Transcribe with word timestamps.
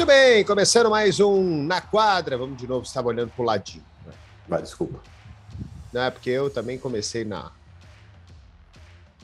Muito 0.00 0.08
bem, 0.08 0.42
começando 0.44 0.88
mais 0.88 1.20
um 1.20 1.62
Na 1.62 1.82
Quadra. 1.82 2.38
Vamos 2.38 2.56
de 2.56 2.66
novo, 2.66 2.86
estava 2.86 3.08
olhando 3.08 3.32
para 3.32 3.42
o 3.42 3.44
ladinho. 3.44 3.84
Vai, 4.48 4.62
desculpa. 4.62 4.98
Não, 5.92 6.00
é 6.00 6.10
porque 6.10 6.30
eu 6.30 6.48
também 6.48 6.78
comecei 6.78 7.22
na. 7.22 7.52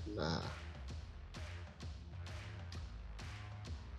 na... 0.09 0.43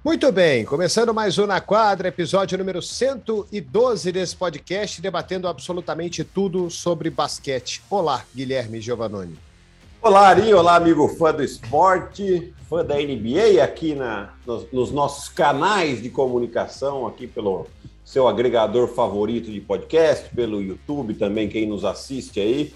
Muito 0.06 0.32
bem, 0.32 0.66
começando 0.66 1.12
mais 1.16 1.40
um 1.40 1.48
Na 1.48 1.60
Quadra, 1.60 2.10
episódio 2.10 2.60
número 2.60 2.80
112 2.80 4.12
desse 4.12 4.36
podcast, 4.36 5.02
debatendo 5.02 5.48
absolutamente 5.48 6.24
tudo 6.24 6.70
sobre 6.70 7.10
basquete. 7.10 7.82
Olá, 7.90 8.24
Guilherme 8.36 8.80
Giovannoni. 8.80 9.47
Olá, 10.00 10.28
Ari, 10.28 10.54
olá, 10.54 10.76
amigo 10.76 11.08
fã 11.08 11.34
do 11.34 11.44
esporte, 11.44 12.54
fã 12.70 12.86
da 12.86 12.96
NBA 12.96 13.64
aqui 13.64 13.96
na, 13.96 14.30
nos, 14.46 14.72
nos, 14.72 14.92
nossos 14.92 15.28
canais 15.28 16.02
de 16.02 16.10
comunicação, 16.10 17.08
aqui 17.08 17.26
pelo 17.26 17.66
seu 18.06 18.28
agregador 18.28 18.88
favorito 18.88 19.52
de 19.52 19.60
podcast, 19.60 20.30
pelo 20.36 20.62
YouTube 20.62 21.16
também, 21.16 21.50
quem 21.50 21.66
nos 21.66 21.84
assiste 21.84 22.40
aí. 22.40 22.76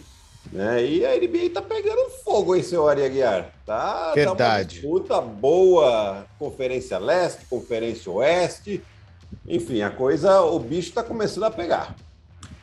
Né? 0.51 0.83
E 0.83 1.05
a 1.05 1.15
NBA 1.15 1.51
tá 1.53 1.61
pegando 1.61 2.09
fogo, 2.23 2.55
hein, 2.55 2.63
seu 2.63 2.87
Ari 2.87 3.03
Aguiar? 3.03 3.53
Tá, 3.67 4.13
Verdade. 4.13 4.37
Tá 4.37 4.55
uma 4.55 4.63
disputa 4.63 5.21
boa, 5.21 6.25
Conferência 6.39 6.97
Leste, 6.97 7.45
Conferência 7.45 8.11
Oeste. 8.11 8.81
Enfim, 9.47 9.83
a 9.83 9.91
coisa, 9.91 10.41
o 10.41 10.57
bicho 10.57 10.91
tá 10.91 11.03
começando 11.03 11.43
a 11.43 11.51
pegar. 11.51 11.95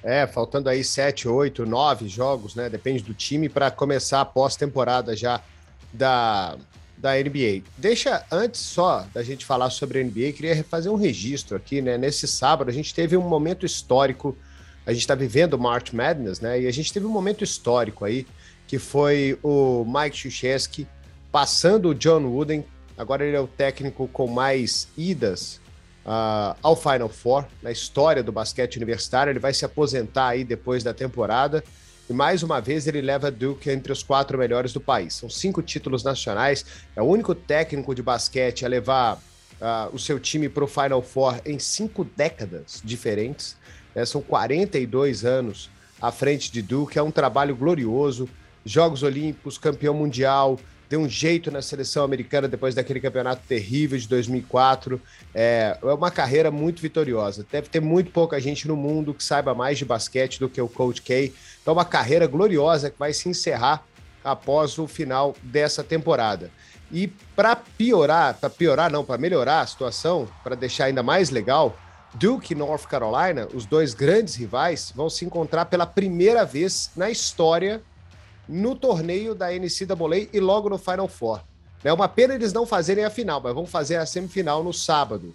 É, 0.09 0.27
faltando 0.27 0.71
aí 0.71 0.83
sete, 0.83 1.29
oito, 1.29 1.67
nove 1.67 2.09
jogos, 2.09 2.55
né? 2.55 2.71
Depende 2.71 3.03
do 3.03 3.13
time 3.13 3.47
para 3.47 3.71
começar 3.71 4.23
a 4.23 4.25
pós-temporada 4.25 5.15
já 5.15 5.43
da, 5.93 6.57
da 6.97 7.13
NBA. 7.13 7.61
Deixa 7.77 8.25
antes 8.33 8.59
só 8.59 9.05
da 9.13 9.23
gente 9.23 9.45
falar 9.45 9.69
sobre 9.69 10.01
a 10.01 10.03
NBA, 10.03 10.33
queria 10.33 10.65
fazer 10.65 10.89
um 10.89 10.95
registro 10.95 11.59
aqui, 11.59 11.83
né? 11.83 11.99
Nesse 11.99 12.27
sábado 12.27 12.71
a 12.71 12.73
gente 12.73 12.95
teve 12.95 13.19
um 13.19 13.29
momento 13.29 13.67
histórico. 13.67 14.35
A 14.87 14.95
gente 14.95 15.03
está 15.03 15.15
vivendo 15.15 15.53
o 15.53 15.59
March 15.59 15.93
Madness, 15.93 16.41
né? 16.41 16.63
E 16.63 16.67
a 16.67 16.73
gente 16.73 16.91
teve 16.91 17.05
um 17.05 17.11
momento 17.11 17.45
histórico 17.45 18.07
aí, 18.07 18.27
que 18.67 18.79
foi 18.79 19.39
o 19.43 19.85
Mike 19.85 20.23
Krzyzewski 20.23 20.87
passando 21.31 21.91
o 21.91 21.95
John 21.95 22.23
Wooden. 22.23 22.65
Agora 22.97 23.27
ele 23.27 23.37
é 23.37 23.41
o 23.41 23.47
técnico 23.47 24.09
com 24.09 24.27
mais 24.27 24.89
idas 24.97 25.61
uh, 26.09 26.57
ao 26.63 26.75
Final 26.75 27.11
Four 27.11 27.45
na 27.63 27.71
história 27.71 28.23
do 28.23 28.33
basquete 28.33 28.77
universitário. 28.77 29.31
Ele 29.31 29.39
vai 29.39 29.53
se 29.53 29.65
aposentar 29.65 30.29
aí 30.29 30.43
depois 30.43 30.83
da 30.83 30.95
temporada. 30.95 31.63
E 32.09 32.13
mais 32.15 32.43
uma 32.43 32.59
vez 32.59 32.87
ele 32.87 33.03
leva 33.03 33.31
Duke 33.31 33.69
entre 33.69 33.93
os 33.93 34.03
quatro 34.03 34.39
melhores 34.39 34.73
do 34.73 34.81
país. 34.81 35.13
São 35.13 35.29
cinco 35.29 35.61
títulos 35.61 36.03
nacionais. 36.03 36.65
É 36.97 37.03
o 37.03 37.05
único 37.05 37.35
técnico 37.35 37.95
de 37.95 38.03
basquete 38.03 38.65
a 38.65 38.69
levar 38.69 39.17
uh, 39.17 39.95
o 39.95 39.99
seu 39.99 40.19
time 40.19 40.49
para 40.49 40.65
o 40.65 40.67
Final 40.67 41.03
Four 41.03 41.39
em 41.45 41.59
cinco 41.59 42.05
décadas 42.17 42.81
diferentes. 42.83 43.57
É, 43.95 44.07
são 44.07 44.23
42 44.23 45.27
anos 45.27 45.69
à 46.01 46.11
frente 46.11 46.51
de 46.51 46.63
Duke. 46.63 46.99
É 46.99 47.03
um 47.03 47.11
trabalho 47.11 47.55
glorioso. 47.55 48.27
Jogos 48.65 49.03
Olímpicos, 49.03 49.59
campeão 49.59 49.95
mundial, 49.95 50.59
deu 50.89 51.01
um 51.01 51.09
jeito 51.09 51.51
na 51.51 51.61
seleção 51.61 52.05
americana 52.05 52.49
depois 52.49 52.75
daquele 52.75 53.01
campeonato 53.01 53.43
terrível 53.47 53.99
de 53.99 54.09
2004. 54.09 55.01
É, 55.35 55.79
é 55.83 55.93
uma 55.93 56.11
carreira 56.11 56.51
muito 56.51 56.81
vitoriosa. 56.81 57.47
Deve 57.51 57.69
ter 57.69 57.81
muito 57.81 58.11
pouca 58.11 58.41
gente 58.41 58.67
no 58.67 58.77
mundo 58.77 59.13
que 59.13 59.23
saiba 59.23 59.55
mais 59.55 59.79
de 59.79 59.85
basquete 59.85 60.41
do 60.41 60.49
que 60.49 60.61
o 60.61 60.69
Coach 60.69 61.03
K. 61.03 61.33
Então, 61.61 61.75
uma 61.75 61.85
carreira 61.85 62.27
gloriosa 62.27 62.91
que 62.91 62.99
vai 62.99 63.13
se 63.13 63.29
encerrar 63.29 63.85
após 64.25 64.79
o 64.79 64.87
final 64.87 65.37
dessa 65.43 65.85
temporada. 65.85 66.51
E 66.91 67.07
para 67.37 67.55
piorar, 67.55 68.35
para 68.35 68.49
piorar 68.49 68.91
não, 68.91 69.05
para 69.05 69.19
melhorar 69.19 69.61
a 69.61 69.67
situação, 69.67 70.27
para 70.43 70.57
deixar 70.57 70.87
ainda 70.87 71.03
mais 71.03 71.29
legal, 71.29 71.77
Duke 72.15 72.55
e 72.55 72.57
North 72.57 72.87
Carolina, 72.87 73.47
os 73.53 73.67
dois 73.67 73.93
grandes 73.93 74.35
rivais, 74.35 74.91
vão 74.97 75.11
se 75.11 75.25
encontrar 75.25 75.67
pela 75.67 75.87
primeira 75.87 76.45
vez 76.47 76.91
na 76.97 77.11
história 77.11 77.83
no 78.49 78.75
torneio 78.75 79.35
da 79.35 79.49
NCAA 79.51 80.29
e 80.33 80.41
logo 80.41 80.69
no 80.69 80.79
Final 80.79 81.09
Four. 81.09 81.43
É 81.85 81.93
uma 81.93 82.09
pena 82.09 82.35
eles 82.35 82.53
não 82.53 82.67
fazerem 82.67 83.05
a 83.05 83.11
final, 83.11 83.41
mas 83.41 83.55
vão 83.55 83.67
fazer 83.67 83.97
a 83.97 84.07
semifinal 84.07 84.65
no 84.65 84.73
sábado. 84.73 85.35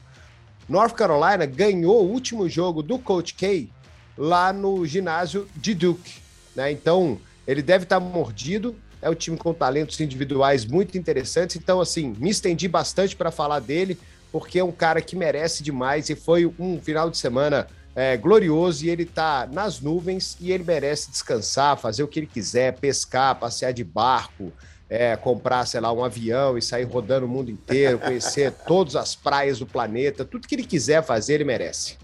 North 0.67 0.93
Carolina 0.93 1.45
ganhou 1.45 2.03
o 2.03 2.09
último 2.09 2.49
jogo 2.49 2.81
do 2.81 2.97
Coach 2.97 3.33
K 3.35 3.69
lá 4.17 4.51
no 4.51 4.85
ginásio 4.85 5.47
de 5.55 5.73
Duke. 5.73 6.21
Né? 6.55 6.71
Então, 6.71 7.19
ele 7.47 7.61
deve 7.61 7.83
estar 7.83 7.99
mordido. 7.99 8.75
É 9.01 9.09
um 9.09 9.15
time 9.15 9.37
com 9.37 9.53
talentos 9.53 9.99
individuais 9.99 10.65
muito 10.65 10.97
interessantes. 10.97 11.55
Então, 11.55 11.81
assim, 11.81 12.15
me 12.17 12.29
estendi 12.29 12.67
bastante 12.67 13.15
para 13.15 13.31
falar 13.31 13.59
dele, 13.59 13.97
porque 14.31 14.59
é 14.59 14.63
um 14.63 14.71
cara 14.71 15.01
que 15.01 15.15
merece 15.15 15.61
demais 15.61 16.09
e 16.09 16.15
foi 16.15 16.45
um 16.57 16.79
final 16.79 17.09
de 17.09 17.17
semana 17.17 17.67
é, 17.95 18.17
glorioso 18.17 18.85
e 18.85 18.89
ele 18.89 19.05
tá 19.05 19.47
nas 19.51 19.79
nuvens 19.79 20.35
e 20.39 20.51
ele 20.51 20.63
merece 20.63 21.11
descansar, 21.11 21.77
fazer 21.77 22.03
o 22.03 22.07
que 22.07 22.19
ele 22.19 22.27
quiser, 22.27 22.73
pescar, 22.73 23.35
passear 23.35 23.71
de 23.71 23.83
barco, 23.83 24.51
é, 24.89 25.15
comprar, 25.15 25.65
sei 25.65 25.79
lá, 25.79 25.91
um 25.91 26.03
avião 26.03 26.57
e 26.57 26.61
sair 26.61 26.83
rodando 26.83 27.25
o 27.25 27.29
mundo 27.29 27.49
inteiro, 27.49 27.99
conhecer 27.99 28.51
todas 28.67 28.95
as 28.95 29.15
praias 29.15 29.59
do 29.59 29.65
planeta, 29.65 30.25
tudo 30.25 30.47
que 30.47 30.55
ele 30.55 30.65
quiser 30.65 31.03
fazer, 31.03 31.35
ele 31.35 31.43
merece. 31.43 31.97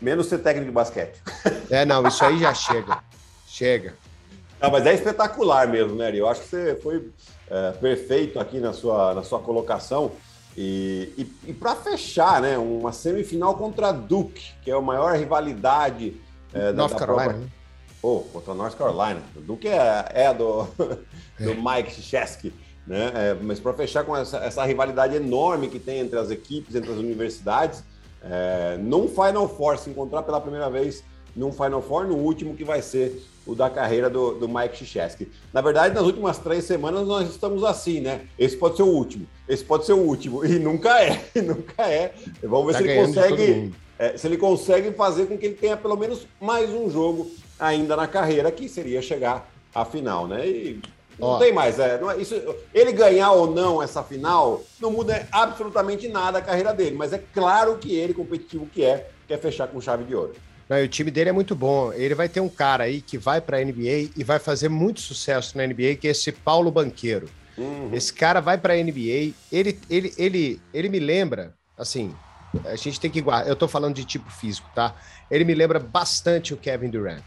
Menos 0.00 0.26
ser 0.26 0.38
técnico 0.38 0.66
de 0.66 0.72
basquete. 0.72 1.20
É, 1.70 1.84
não, 1.84 2.06
isso 2.06 2.24
aí 2.24 2.38
já 2.38 2.52
chega. 2.52 2.98
Chega. 3.46 3.94
Não, 4.60 4.70
mas 4.70 4.86
é 4.86 4.94
espetacular 4.94 5.68
mesmo, 5.68 5.94
né, 5.94 6.10
Eu 6.14 6.28
acho 6.28 6.42
que 6.42 6.48
você 6.48 6.78
foi 6.82 7.10
é, 7.50 7.72
perfeito 7.72 8.38
aqui 8.38 8.58
na 8.58 8.72
sua, 8.72 9.14
na 9.14 9.22
sua 9.22 9.38
colocação. 9.40 10.12
E, 10.56 11.12
e, 11.18 11.50
e 11.50 11.52
para 11.52 11.76
fechar, 11.76 12.40
né, 12.40 12.56
uma 12.56 12.90
semifinal 12.90 13.54
contra 13.56 13.92
Duke, 13.92 14.52
que 14.62 14.70
é 14.70 14.74
a 14.74 14.80
maior 14.80 15.14
rivalidade 15.14 16.18
é, 16.52 16.72
da, 16.72 16.72
North 16.72 16.92
da 16.92 16.98
Carolina. 16.98 17.32
Própria... 17.34 17.52
Oh, 18.02 18.20
contra 18.32 18.54
North 18.54 18.76
Carolina. 18.76 19.22
O 19.36 19.40
Duke 19.40 19.68
é, 19.68 20.08
é 20.14 20.32
do, 20.32 20.64
do 21.38 21.54
Mike 21.54 21.90
Krzyzewski. 21.90 22.54
Né? 22.86 23.12
É, 23.14 23.34
mas 23.34 23.60
para 23.60 23.74
fechar 23.74 24.04
com 24.04 24.16
essa, 24.16 24.38
essa, 24.38 24.64
rivalidade 24.64 25.16
enorme 25.16 25.68
que 25.68 25.78
tem 25.78 25.98
entre 25.98 26.18
as 26.18 26.30
equipes, 26.30 26.74
entre 26.74 26.90
as 26.90 26.98
universidades, 26.98 27.82
é, 28.22 28.78
num 28.78 29.08
Final 29.08 29.48
Four, 29.48 29.76
se 29.76 29.90
encontrar 29.90 30.22
pela 30.22 30.40
primeira 30.40 30.70
vez 30.70 31.04
num 31.36 31.52
Final 31.52 31.82
Four, 31.82 32.06
no 32.06 32.16
último 32.16 32.56
que 32.56 32.64
vai 32.64 32.80
ser 32.80 33.22
o 33.46 33.54
da 33.54 33.68
carreira 33.70 34.08
do, 34.08 34.32
do 34.32 34.48
Mike 34.48 34.70
Krzyzewski. 34.70 35.28
Na 35.52 35.60
verdade, 35.60 35.94
nas 35.94 36.02
últimas 36.02 36.38
três 36.38 36.64
semanas 36.64 37.06
nós 37.06 37.28
estamos 37.28 37.62
assim, 37.62 38.00
né? 38.00 38.22
Esse 38.38 38.56
pode 38.56 38.76
ser 38.76 38.82
o 38.82 38.88
último, 38.88 39.26
esse 39.46 39.62
pode 39.62 39.84
ser 39.84 39.92
o 39.92 39.98
último, 39.98 40.44
e 40.44 40.58
nunca 40.58 41.00
é, 41.00 41.22
nunca 41.42 41.82
é. 41.84 42.14
Vamos 42.42 42.66
ver 42.66 42.72
tá 42.72 42.78
se 42.78 42.84
ele 42.84 43.06
consegue, 43.06 43.74
é, 43.98 44.16
se 44.16 44.26
ele 44.26 44.36
consegue 44.38 44.90
fazer 44.92 45.26
com 45.26 45.36
que 45.36 45.46
ele 45.46 45.54
tenha 45.54 45.76
pelo 45.76 45.96
menos 45.96 46.26
mais 46.40 46.70
um 46.70 46.90
jogo 46.90 47.30
ainda 47.60 47.94
na 47.94 48.08
carreira, 48.08 48.50
que 48.50 48.68
seria 48.68 49.00
chegar 49.00 49.48
à 49.74 49.84
final, 49.84 50.26
né? 50.26 50.48
E 50.48 50.80
não 51.18 51.28
Ó. 51.28 51.38
tem 51.38 51.52
mais, 51.52 51.78
é, 51.78 51.98
é, 52.02 52.20
isso, 52.20 52.34
ele 52.74 52.92
ganhar 52.92 53.32
ou 53.32 53.50
não 53.50 53.82
essa 53.82 54.02
final 54.02 54.62
não 54.80 54.90
muda 54.90 55.26
absolutamente 55.32 56.08
nada 56.08 56.38
a 56.38 56.42
carreira 56.42 56.74
dele, 56.74 56.96
mas 56.96 57.12
é 57.12 57.22
claro 57.32 57.76
que 57.78 57.94
ele, 57.94 58.12
competitivo 58.12 58.66
que 58.66 58.84
é, 58.84 59.08
quer 59.26 59.38
fechar 59.38 59.68
com 59.68 59.80
chave 59.80 60.04
de 60.04 60.14
ouro. 60.14 60.34
Não, 60.68 60.82
o 60.82 60.88
time 60.88 61.10
dele 61.10 61.30
é 61.30 61.32
muito 61.32 61.54
bom. 61.54 61.92
Ele 61.92 62.14
vai 62.14 62.28
ter 62.28 62.40
um 62.40 62.48
cara 62.48 62.84
aí 62.84 63.00
que 63.00 63.16
vai 63.16 63.40
para 63.40 63.58
a 63.58 63.64
NBA 63.64 64.10
e 64.16 64.24
vai 64.24 64.38
fazer 64.38 64.68
muito 64.68 65.00
sucesso 65.00 65.56
na 65.56 65.66
NBA, 65.66 65.96
que 66.00 66.08
é 66.08 66.10
esse 66.10 66.32
Paulo 66.32 66.70
Banqueiro. 66.70 67.28
Uhum. 67.56 67.90
Esse 67.92 68.12
cara 68.12 68.40
vai 68.40 68.58
para 68.58 68.74
a 68.74 68.76
NBA. 68.76 69.32
Ele, 69.52 69.78
ele, 69.88 70.12
ele, 70.18 70.60
ele 70.74 70.88
me 70.88 70.98
lembra, 70.98 71.54
assim, 71.78 72.14
a 72.64 72.76
gente 72.76 72.98
tem 72.98 73.10
que 73.10 73.20
guardar. 73.20 73.48
Eu 73.48 73.56
tô 73.56 73.68
falando 73.68 73.94
de 73.94 74.04
tipo 74.04 74.30
físico, 74.30 74.68
tá? 74.74 74.94
Ele 75.30 75.44
me 75.44 75.54
lembra 75.54 75.78
bastante 75.78 76.52
o 76.52 76.56
Kevin 76.56 76.90
Durant. 76.90 77.22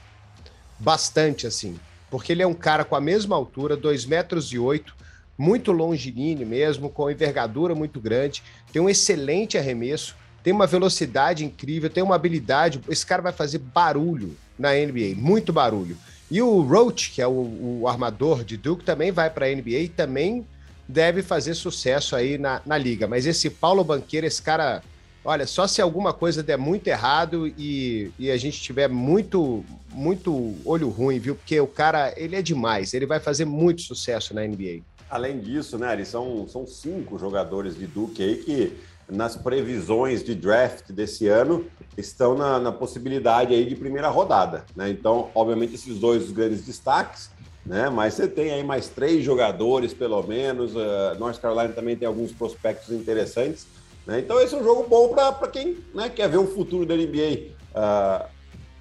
Bastante, 0.77 1.47
assim. 1.47 1.79
Porque 2.09 2.31
ele 2.31 2.41
é 2.41 2.47
um 2.47 2.53
cara 2.53 2.83
com 2.83 2.95
a 2.95 3.01
mesma 3.01 3.35
altura, 3.35 3.77
2 3.77 4.05
metros 4.05 4.51
e 4.51 4.59
8, 4.59 4.95
muito 5.37 5.71
longilíneo 5.71 6.45
mesmo, 6.45 6.89
com 6.89 7.09
envergadura 7.09 7.73
muito 7.73 8.01
grande, 8.01 8.43
tem 8.73 8.81
um 8.81 8.89
excelente 8.89 9.57
arremesso 9.57 10.15
tem 10.49 10.55
uma 10.55 10.65
velocidade 10.65 11.45
incrível, 11.45 11.91
tem 11.91 12.01
uma 12.01 12.15
habilidade. 12.15 12.81
Esse 12.89 13.05
cara 13.05 13.21
vai 13.21 13.31
fazer 13.31 13.59
barulho 13.59 14.35
na 14.57 14.73
NBA, 14.73 15.13
muito 15.15 15.53
barulho. 15.53 15.95
E 16.31 16.41
o 16.41 16.61
Roach, 16.61 17.11
que 17.11 17.21
é 17.21 17.27
o, 17.27 17.81
o 17.81 17.87
armador 17.87 18.43
de 18.43 18.57
Duke, 18.57 18.83
também 18.83 19.11
vai 19.11 19.29
para 19.29 19.45
a 19.45 19.49
NBA 19.53 19.77
e 19.77 19.89
também 19.89 20.43
deve 20.87 21.21
fazer 21.21 21.53
sucesso 21.53 22.15
aí 22.15 22.39
na, 22.39 22.63
na 22.65 22.79
liga. 22.79 23.07
Mas 23.07 23.27
esse 23.27 23.47
Paulo 23.47 23.83
Banqueiro, 23.83 24.25
esse 24.25 24.41
cara, 24.41 24.81
olha, 25.23 25.45
só 25.45 25.67
se 25.67 25.83
alguma 25.83 26.13
coisa 26.13 26.41
der 26.41 26.57
muito 26.57 26.87
errado 26.87 27.45
e, 27.55 28.11
e 28.17 28.31
a 28.31 28.37
gente 28.37 28.59
tiver 28.59 28.89
muito, 28.89 29.63
muito 29.93 30.55
olho 30.65 30.89
ruim, 30.89 31.19
viu? 31.19 31.35
Porque 31.35 31.59
o 31.59 31.67
cara, 31.67 32.11
ele 32.17 32.35
é 32.35 32.41
demais, 32.41 32.95
ele 32.95 33.05
vai 33.05 33.19
fazer 33.19 33.45
muito 33.45 33.83
sucesso 33.83 34.33
na 34.33 34.41
NBA. 34.41 34.79
Além 35.11 35.39
disso, 35.39 35.77
né, 35.77 35.93
eles 35.93 36.07
são, 36.07 36.47
são 36.47 36.65
cinco 36.65 37.19
jogadores 37.19 37.77
de 37.77 37.85
Duke 37.85 38.23
aí 38.23 38.37
que 38.37 38.88
nas 39.09 39.35
previsões 39.35 40.23
de 40.23 40.35
draft 40.35 40.91
desse 40.91 41.27
ano 41.27 41.65
estão 41.97 42.35
na, 42.35 42.59
na 42.59 42.71
possibilidade 42.71 43.53
aí 43.53 43.65
de 43.65 43.75
primeira 43.75 44.09
rodada, 44.09 44.65
né? 44.75 44.89
Então, 44.89 45.29
obviamente, 45.33 45.75
esses 45.75 45.99
dois 45.99 46.25
os 46.25 46.31
grandes 46.31 46.65
destaques, 46.65 47.29
né? 47.65 47.89
Mas 47.89 48.15
você 48.15 48.27
tem 48.27 48.51
aí 48.51 48.63
mais 48.63 48.87
três 48.89 49.23
jogadores, 49.23 49.93
pelo 49.93 50.23
menos. 50.23 50.75
Uh, 50.75 51.17
North 51.19 51.39
Carolina 51.39 51.73
também 51.73 51.95
tem 51.95 52.07
alguns 52.07 52.31
prospectos 52.31 52.89
interessantes, 52.91 53.67
Né? 54.05 54.19
Então 54.19 54.39
esse 54.41 54.55
é 54.55 54.57
um 54.57 54.63
jogo 54.63 54.87
bom 54.87 55.09
para 55.09 55.47
quem 55.47 55.77
né, 55.93 56.09
quer 56.09 56.27
ver 56.27 56.37
o 56.37 56.47
futuro 56.47 56.85
da 56.85 56.95
NBA 56.95 57.53
uh, 57.75 58.27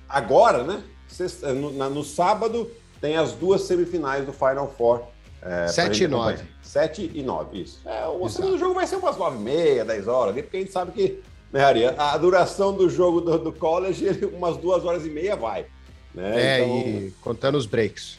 agora, 0.08 0.62
né? 0.62 0.82
Sexta, 1.06 1.52
no, 1.52 1.72
na, 1.72 1.88
no, 1.88 2.04
sábado 2.04 2.70
tem 3.00 3.16
as 3.16 3.32
duas 3.32 3.62
semifinais 3.62 4.24
do 4.24 4.32
Final 4.32 4.72
Four. 4.76 5.02
É, 5.42 5.68
7 5.68 6.04
e 6.04 6.08
9. 6.08 6.44
7 6.62 7.10
e 7.14 7.22
9, 7.22 7.62
isso. 7.62 7.80
É, 7.86 8.06
o 8.06 8.28
segundo 8.28 8.58
jogo 8.58 8.74
vai 8.74 8.86
ser 8.86 8.96
umas 8.96 9.16
9 9.16 9.36
e 9.36 9.40
meia, 9.40 9.84
10 9.84 10.08
horas 10.08 10.34
porque 10.34 10.56
a 10.56 10.60
gente 10.60 10.72
sabe 10.72 10.92
que 10.92 11.22
né, 11.52 11.64
Ari, 11.64 11.86
a 11.86 12.16
duração 12.18 12.74
do 12.74 12.90
jogo 12.90 13.20
do, 13.20 13.38
do 13.38 13.52
college, 13.52 14.06
umas 14.32 14.56
duas 14.56 14.84
horas 14.84 15.06
e 15.06 15.10
meia 15.10 15.34
vai. 15.34 15.66
Né? 16.14 16.42
É, 16.42 16.64
então... 16.64 16.78
e 16.78 17.14
contando 17.22 17.56
os 17.56 17.66
breaks. 17.66 18.18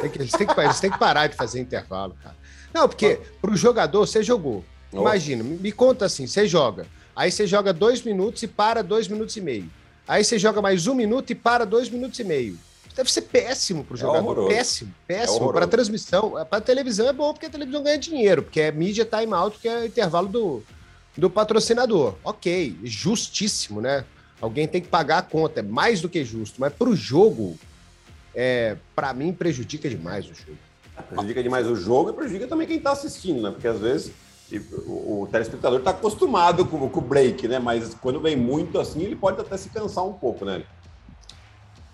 Tem 0.00 0.10
que, 0.10 0.18
eles, 0.18 0.32
têm 0.32 0.46
que, 0.46 0.60
eles 0.60 0.80
têm 0.80 0.90
que 0.90 0.98
parar 0.98 1.26
de 1.26 1.34
fazer 1.34 1.60
intervalo, 1.60 2.16
cara. 2.22 2.36
Não, 2.72 2.88
porque 2.88 3.18
para 3.40 3.50
o 3.50 3.56
jogador, 3.56 4.06
você 4.06 4.22
jogou. 4.22 4.62
Imagina, 4.92 5.42
me 5.42 5.72
conta 5.72 6.04
assim: 6.04 6.26
você 6.26 6.46
joga. 6.46 6.86
Aí 7.14 7.32
você 7.32 7.46
joga 7.46 7.72
dois 7.72 8.02
minutos 8.02 8.42
e 8.42 8.46
para 8.46 8.82
dois 8.82 9.08
minutos 9.08 9.36
e 9.36 9.40
meio. 9.40 9.68
Aí 10.06 10.22
você 10.22 10.38
joga 10.38 10.62
mais 10.62 10.86
um 10.86 10.94
minuto 10.94 11.30
e 11.30 11.34
para 11.34 11.64
dois 11.64 11.88
minutos 11.88 12.18
e 12.20 12.24
meio. 12.24 12.58
Deve 12.96 13.12
ser 13.12 13.22
péssimo 13.22 13.84
para 13.84 13.92
o 13.92 13.96
é 13.96 14.00
jogador. 14.00 14.50
É 14.50 14.56
péssimo, 14.56 14.94
péssimo. 15.06 15.50
É 15.50 15.52
para 15.52 15.66
transmissão. 15.66 16.32
Para 16.48 16.60
televisão 16.62 17.06
é 17.06 17.12
bom 17.12 17.30
porque 17.34 17.44
a 17.44 17.50
televisão 17.50 17.82
ganha 17.82 17.98
dinheiro, 17.98 18.42
porque 18.42 18.58
é 18.58 18.72
mídia 18.72 19.04
time 19.04 19.34
out, 19.34 19.58
que 19.58 19.68
é 19.68 19.84
intervalo 19.84 20.26
do, 20.26 20.62
do 21.14 21.28
patrocinador. 21.28 22.14
Ok, 22.24 22.74
justíssimo, 22.82 23.82
né? 23.82 24.02
Alguém 24.40 24.66
tem 24.66 24.80
que 24.80 24.88
pagar 24.88 25.18
a 25.18 25.22
conta, 25.22 25.60
é 25.60 25.62
mais 25.62 26.00
do 26.00 26.08
que 26.08 26.24
justo. 26.24 26.58
Mas 26.58 26.72
para 26.72 26.88
o 26.88 26.96
jogo, 26.96 27.58
é, 28.34 28.76
para 28.94 29.12
mim, 29.12 29.30
prejudica 29.30 29.90
demais 29.90 30.24
o 30.24 30.34
jogo. 30.34 30.58
Prejudica 31.10 31.42
demais 31.42 31.66
o 31.66 31.76
jogo 31.76 32.10
e 32.10 32.12
prejudica 32.14 32.46
também 32.46 32.66
quem 32.66 32.78
está 32.78 32.92
assistindo, 32.92 33.42
né? 33.42 33.50
Porque 33.50 33.68
às 33.68 33.78
vezes 33.78 34.10
o, 34.86 35.22
o 35.22 35.28
telespectador 35.30 35.80
está 35.80 35.90
acostumado 35.90 36.64
com, 36.64 36.88
com, 36.88 36.98
o 36.98 37.02
break, 37.02 37.46
né? 37.46 37.58
Mas 37.58 37.94
quando 37.94 38.20
vem 38.20 38.36
muito 38.36 38.78
assim, 38.80 39.02
ele 39.02 39.16
pode 39.16 39.38
até 39.38 39.54
se 39.58 39.68
cansar 39.68 40.06
um 40.06 40.14
pouco, 40.14 40.46
né? 40.46 40.64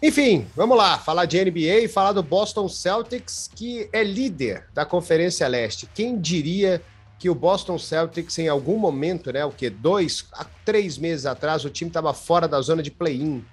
Enfim, 0.03 0.49
vamos 0.57 0.77
lá, 0.77 0.99
falar 0.99 1.27
de 1.27 1.39
NBA 1.39 1.85
e 1.85 1.89
falar 1.89 2.11
do 2.11 2.25
Boston 2.25 2.69
Celtics, 2.69 3.49
que 3.55 3.89
é 3.93 4.03
líder 4.03 4.67
da 4.75 4.85
Conferência 4.85 5.47
Leste. 5.47 5.89
Quem 5.95 6.19
diria 6.19 6.83
que 7.21 7.31
o 7.31 7.35
Boston 7.37 7.79
Celtics, 7.79 8.37
em 8.41 8.49
algum 8.49 8.77
momento, 8.77 9.33
né, 9.33 9.45
o 9.45 9.53
que 9.53 9.71
dois 9.71 10.27
a 10.33 10.45
três 10.65 10.99
meses 10.99 11.25
atrás, 11.25 11.65
o 11.65 11.71
time 11.71 11.89
estava 11.89 12.13
fora 12.13 12.49
da 12.49 12.61
zona 12.61 12.83
de 12.83 12.91
play-in, 12.91 13.45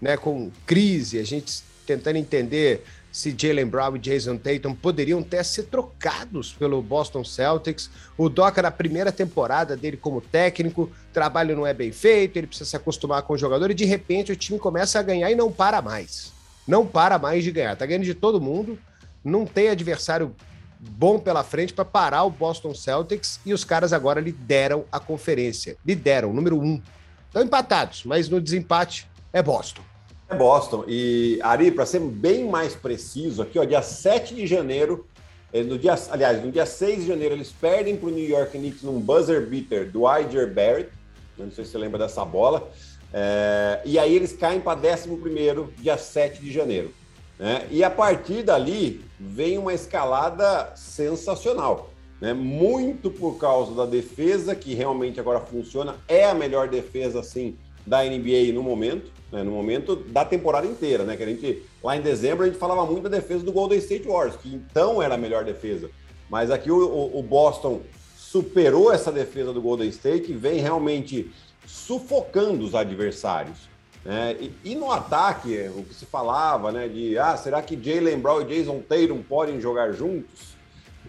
né, 0.00 0.16
com 0.16 0.52
crise, 0.64 1.18
a 1.18 1.24
gente 1.24 1.64
tentando 1.84 2.14
entender 2.14 2.84
se 3.18 3.34
Jalen 3.36 3.66
Brown 3.66 3.96
e 3.96 3.98
Jason 3.98 4.36
Tatum 4.36 4.76
poderiam 4.76 5.18
até 5.18 5.42
ser 5.42 5.64
trocados 5.64 6.52
pelo 6.52 6.80
Boston 6.80 7.24
Celtics. 7.24 7.90
O 8.16 8.28
Doca, 8.28 8.62
na 8.62 8.70
primeira 8.70 9.10
temporada 9.10 9.76
dele 9.76 9.96
como 9.96 10.20
técnico, 10.20 10.88
trabalho 11.12 11.56
não 11.56 11.66
é 11.66 11.74
bem 11.74 11.90
feito, 11.90 12.36
ele 12.36 12.46
precisa 12.46 12.70
se 12.70 12.76
acostumar 12.76 13.22
com 13.22 13.32
o 13.32 13.36
jogador 13.38 13.72
e 13.72 13.74
de 13.74 13.84
repente 13.84 14.30
o 14.30 14.36
time 14.36 14.56
começa 14.56 15.00
a 15.00 15.02
ganhar 15.02 15.32
e 15.32 15.34
não 15.34 15.50
para 15.50 15.82
mais. 15.82 16.32
Não 16.64 16.86
para 16.86 17.18
mais 17.18 17.42
de 17.42 17.50
ganhar. 17.50 17.74
Tá 17.74 17.84
ganhando 17.84 18.04
de 18.04 18.14
todo 18.14 18.40
mundo, 18.40 18.78
não 19.24 19.44
tem 19.44 19.68
adversário 19.68 20.32
bom 20.78 21.18
pela 21.18 21.42
frente 21.42 21.72
para 21.72 21.84
parar 21.84 22.22
o 22.22 22.30
Boston 22.30 22.72
Celtics 22.72 23.40
e 23.44 23.52
os 23.52 23.64
caras 23.64 23.92
agora 23.92 24.20
lideram 24.20 24.84
a 24.92 25.00
conferência. 25.00 25.76
Lideram, 25.84 26.32
número 26.32 26.56
um. 26.60 26.80
Estão 27.26 27.42
empatados, 27.42 28.04
mas 28.04 28.28
no 28.28 28.40
desempate 28.40 29.10
é 29.32 29.42
Boston. 29.42 29.82
É 30.28 30.34
Boston. 30.34 30.84
E, 30.86 31.38
Ari, 31.42 31.70
para 31.70 31.86
ser 31.86 32.00
bem 32.00 32.44
mais 32.44 32.74
preciso, 32.74 33.42
aqui, 33.42 33.58
ó, 33.58 33.64
dia 33.64 33.80
7 33.80 34.34
de 34.34 34.46
janeiro, 34.46 35.06
eh, 35.52 35.62
no 35.62 35.78
dia, 35.78 35.94
aliás, 36.10 36.44
no 36.44 36.52
dia 36.52 36.66
6 36.66 37.00
de 37.00 37.06
janeiro, 37.06 37.34
eles 37.34 37.50
perdem 37.50 37.96
para 37.96 38.08
o 38.08 38.12
New 38.12 38.28
York 38.28 38.56
Knicks 38.58 38.82
num 38.82 39.00
buzzer 39.00 39.46
beater 39.46 39.90
do 39.90 40.02
Iger 40.06 40.52
Barrett. 40.52 40.90
Não 41.38 41.50
sei 41.50 41.64
se 41.64 41.70
você 41.70 41.78
lembra 41.78 41.98
dessa 41.98 42.24
bola. 42.24 42.68
É, 43.12 43.80
e 43.86 43.98
aí 43.98 44.14
eles 44.14 44.34
caem 44.34 44.60
para 44.60 44.78
11 44.78 45.72
dia 45.78 45.96
7 45.96 46.40
de 46.40 46.52
janeiro. 46.52 46.92
Né? 47.38 47.66
E 47.70 47.82
a 47.82 47.90
partir 47.90 48.42
dali 48.42 49.02
vem 49.18 49.56
uma 49.56 49.72
escalada 49.72 50.72
sensacional. 50.74 51.90
Né? 52.20 52.34
Muito 52.34 53.10
por 53.10 53.38
causa 53.38 53.74
da 53.74 53.86
defesa, 53.86 54.54
que 54.54 54.74
realmente 54.74 55.20
agora 55.20 55.40
funciona, 55.40 55.96
é 56.06 56.24
a 56.24 56.34
melhor 56.34 56.68
defesa, 56.68 57.22
sim, 57.22 57.56
da 57.88 58.04
NBA 58.04 58.52
no 58.52 58.62
momento 58.62 59.18
né, 59.30 59.42
no 59.42 59.50
momento 59.50 59.96
da 59.96 60.24
temporada 60.24 60.66
inteira, 60.66 61.04
né? 61.04 61.16
Que 61.16 61.22
a 61.22 61.26
gente, 61.26 61.62
lá 61.82 61.96
em 61.96 62.00
dezembro, 62.00 62.44
a 62.44 62.46
gente 62.46 62.58
falava 62.58 62.84
muito 62.86 63.08
da 63.08 63.16
defesa 63.16 63.44
do 63.44 63.52
Golden 63.52 63.78
State 63.78 64.06
Warriors, 64.06 64.36
que 64.36 64.54
então 64.54 65.02
era 65.02 65.14
a 65.14 65.18
melhor 65.18 65.44
defesa. 65.44 65.90
Mas 66.30 66.50
aqui 66.50 66.70
o, 66.70 67.10
o 67.14 67.22
Boston 67.22 67.82
superou 68.16 68.92
essa 68.92 69.10
defesa 69.10 69.52
do 69.52 69.60
Golden 69.60 69.88
State 69.88 70.32
e 70.32 70.34
vem 70.34 70.60
realmente 70.60 71.30
sufocando 71.66 72.64
os 72.64 72.74
adversários. 72.74 73.68
Né? 74.04 74.36
E, 74.40 74.72
e, 74.72 74.74
no 74.74 74.90
ataque, 74.90 75.70
o 75.76 75.82
que 75.84 75.94
se 75.94 76.06
falava, 76.06 76.72
né? 76.72 76.88
De 76.88 77.18
ah, 77.18 77.36
será 77.36 77.60
que 77.60 77.78
Jalen 77.80 78.18
Brown 78.18 78.42
e 78.42 78.44
Jason 78.44 78.80
Tatum 78.80 79.22
podem 79.22 79.60
jogar 79.60 79.92
juntos? 79.92 80.56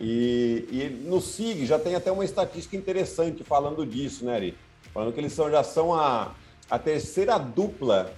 E, 0.01 0.65
e 0.71 1.07
no 1.07 1.19
SIG 1.21 1.65
já 1.65 1.77
tem 1.77 1.95
até 1.95 2.11
uma 2.11 2.23
estatística 2.23 2.75
interessante 2.75 3.43
falando 3.43 3.85
disso, 3.85 4.25
né, 4.25 4.35
Ari? 4.35 4.57
Falando 4.93 5.13
que 5.13 5.19
eles 5.19 5.33
são, 5.33 5.51
já 5.51 5.61
são 5.61 5.93
a, 5.93 6.33
a 6.69 6.77
terceira 6.77 7.37
dupla 7.37 8.11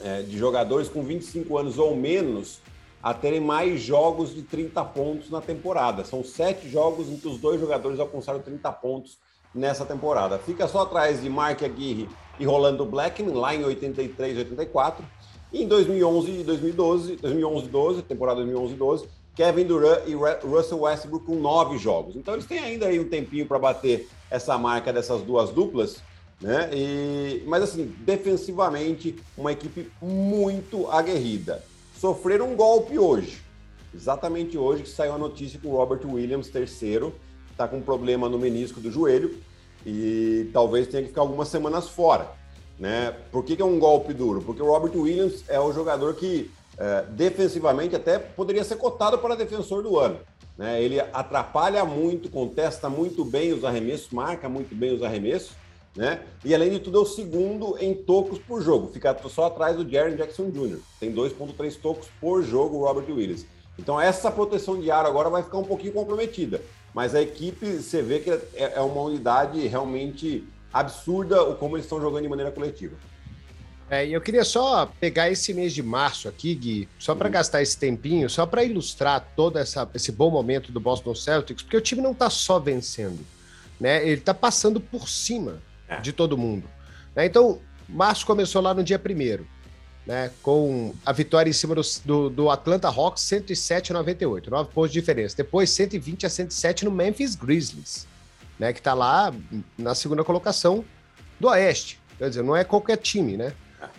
é, 0.00 0.22
de 0.22 0.38
jogadores 0.38 0.88
com 0.88 1.02
25 1.02 1.58
anos 1.58 1.78
ou 1.78 1.96
menos 1.96 2.60
a 3.02 3.14
terem 3.14 3.40
mais 3.40 3.80
jogos 3.80 4.34
de 4.34 4.42
30 4.42 4.84
pontos 4.86 5.30
na 5.30 5.40
temporada. 5.40 6.04
São 6.04 6.24
sete 6.24 6.68
jogos 6.68 7.08
em 7.08 7.16
que 7.16 7.28
os 7.28 7.38
dois 7.38 7.60
jogadores 7.60 7.98
alcançaram 8.00 8.40
30 8.40 8.70
pontos 8.72 9.18
nessa 9.54 9.84
temporada. 9.84 10.38
Fica 10.38 10.66
só 10.68 10.82
atrás 10.82 11.22
de 11.22 11.28
Mark 11.28 11.62
Aguirre 11.62 12.08
e 12.38 12.44
Rolando 12.44 12.84
Blackman, 12.84 13.34
lá 13.34 13.54
em 13.54 13.64
83 13.64 14.36
e 14.36 14.38
84. 14.40 15.04
E 15.52 15.62
em 15.62 15.68
2011 15.68 16.30
e 16.30 16.44
2012, 16.44 17.16
2011 17.16 17.68
12, 17.68 18.02
temporada 18.02 18.36
2011 18.36 18.74
12, 18.74 19.08
Kevin 19.34 19.64
Durant 19.64 20.00
e 20.06 20.14
Russell 20.46 20.80
Westbrook 20.80 21.24
com 21.24 21.36
nove 21.36 21.78
jogos. 21.78 22.16
Então 22.16 22.34
eles 22.34 22.46
têm 22.46 22.58
ainda 22.58 22.86
aí 22.86 23.00
um 23.00 23.08
tempinho 23.08 23.46
para 23.46 23.58
bater 23.58 24.08
essa 24.30 24.58
marca 24.58 24.92
dessas 24.92 25.22
duas 25.22 25.50
duplas. 25.50 26.02
Né? 26.40 26.70
E, 26.72 27.42
mas 27.46 27.62
assim, 27.64 27.94
defensivamente, 28.00 29.16
uma 29.36 29.52
equipe 29.52 29.90
muito 30.00 30.88
aguerrida. 30.90 31.62
Sofreram 31.98 32.52
um 32.52 32.56
golpe 32.56 32.98
hoje. 32.98 33.42
Exatamente 33.94 34.56
hoje 34.56 34.84
que 34.84 34.88
saiu 34.88 35.14
a 35.14 35.18
notícia 35.18 35.58
que 35.58 35.66
o 35.66 35.72
Robert 35.72 36.00
Williams, 36.06 36.48
terceiro, 36.48 37.14
está 37.50 37.66
com 37.66 37.78
um 37.78 37.82
problema 37.82 38.28
no 38.28 38.38
menisco 38.38 38.80
do 38.80 38.90
joelho 38.90 39.36
e 39.84 40.48
talvez 40.52 40.86
tenha 40.86 41.02
que 41.02 41.08
ficar 41.08 41.22
algumas 41.22 41.48
semanas 41.48 41.88
fora. 41.88 42.30
Né? 42.78 43.12
Por 43.32 43.42
que, 43.44 43.56
que 43.56 43.62
é 43.62 43.64
um 43.64 43.78
golpe 43.78 44.14
duro? 44.14 44.40
Porque 44.42 44.62
o 44.62 44.66
Robert 44.66 44.96
Williams 44.96 45.42
é 45.48 45.58
o 45.58 45.72
jogador 45.72 46.14
que 46.14 46.48
é, 46.78 47.04
defensivamente 47.10 47.96
até 47.96 48.18
poderia 48.20 48.62
ser 48.62 48.76
cotado 48.76 49.18
para 49.18 49.34
defensor 49.34 49.82
do 49.82 49.98
ano. 49.98 50.20
Né? 50.56 50.80
Ele 50.80 51.00
atrapalha 51.00 51.84
muito, 51.84 52.30
contesta 52.30 52.88
muito 52.88 53.24
bem 53.24 53.52
os 53.52 53.64
arremessos, 53.64 54.10
marca 54.10 54.48
muito 54.48 54.72
bem 54.76 54.94
os 54.94 55.02
arremessos 55.02 55.50
né? 55.98 56.20
E 56.44 56.54
além 56.54 56.70
de 56.70 56.78
tudo, 56.78 56.98
é 56.98 57.02
o 57.02 57.04
segundo 57.04 57.76
em 57.80 57.92
tocos 57.92 58.38
por 58.38 58.62
jogo. 58.62 58.86
Fica 58.92 59.18
só 59.28 59.46
atrás 59.46 59.76
do 59.76 59.90
Jaron 59.90 60.14
Jackson 60.14 60.48
Jr. 60.48 60.78
Tem 61.00 61.12
2,3 61.12 61.76
tocos 61.82 62.06
por 62.20 62.40
jogo 62.44 62.76
o 62.76 62.84
Robert 62.84 63.10
Williams. 63.10 63.44
Então 63.76 64.00
essa 64.00 64.30
proteção 64.30 64.80
de 64.80 64.92
ar 64.92 65.04
agora 65.04 65.28
vai 65.28 65.42
ficar 65.42 65.58
um 65.58 65.64
pouquinho 65.64 65.92
comprometida. 65.92 66.62
Mas 66.94 67.16
a 67.16 67.20
equipe, 67.20 67.66
você 67.66 68.00
vê 68.00 68.20
que 68.20 68.30
é, 68.30 68.74
é 68.76 68.80
uma 68.80 69.02
unidade 69.02 69.66
realmente 69.66 70.46
absurda 70.72 71.42
o 71.42 71.56
como 71.56 71.76
eles 71.76 71.86
estão 71.86 72.00
jogando 72.00 72.22
de 72.22 72.28
maneira 72.28 72.52
coletiva. 72.52 72.94
É, 73.90 74.06
e 74.06 74.12
eu 74.12 74.20
queria 74.20 74.44
só 74.44 74.86
pegar 75.00 75.28
esse 75.28 75.52
mês 75.52 75.72
de 75.72 75.82
março 75.82 76.28
aqui, 76.28 76.54
Gui, 76.54 76.88
só 76.96 77.12
para 77.12 77.26
uhum. 77.26 77.32
gastar 77.32 77.60
esse 77.60 77.76
tempinho, 77.76 78.30
só 78.30 78.46
para 78.46 78.62
ilustrar 78.62 79.32
todo 79.34 79.58
essa, 79.58 79.88
esse 79.92 80.12
bom 80.12 80.30
momento 80.30 80.70
do 80.70 80.78
Boston 80.78 81.14
Celtics, 81.16 81.64
porque 81.64 81.76
o 81.76 81.80
time 81.80 82.00
não 82.00 82.12
está 82.12 82.30
só 82.30 82.60
vencendo, 82.60 83.18
né? 83.80 84.04
Ele 84.04 84.20
está 84.20 84.32
passando 84.32 84.78
por 84.78 85.08
cima 85.08 85.60
é. 85.88 86.00
de 86.00 86.12
todo 86.12 86.36
mundo. 86.36 86.68
Né? 87.14 87.26
Então, 87.26 87.60
março 87.88 88.26
começou 88.26 88.60
lá 88.60 88.74
no 88.74 88.84
dia 88.84 88.98
primeiro, 88.98 89.46
né? 90.06 90.30
com 90.42 90.94
a 91.04 91.12
vitória 91.12 91.50
em 91.50 91.52
cima 91.52 91.74
do, 91.74 91.82
do, 92.04 92.30
do 92.30 92.50
Atlanta 92.50 92.88
Hawks, 92.88 93.22
107 93.22 93.92
a 93.92 93.94
98, 93.94 94.50
9 94.50 94.70
pontos 94.72 94.92
de 94.92 95.00
diferença. 95.00 95.36
Depois, 95.36 95.70
120 95.70 96.26
a 96.26 96.30
107 96.30 96.84
no 96.84 96.90
Memphis 96.90 97.34
Grizzlies, 97.34 98.06
né? 98.58 98.72
que 98.72 98.80
está 98.80 98.94
lá 98.94 99.32
na 99.76 99.94
segunda 99.94 100.22
colocação 100.22 100.84
do 101.40 101.48
Oeste. 101.48 102.00
Quer 102.18 102.28
dizer, 102.28 102.42
não 102.42 102.56
é 102.56 102.64
qualquer 102.64 102.96
time, 102.96 103.36
né? 103.36 103.52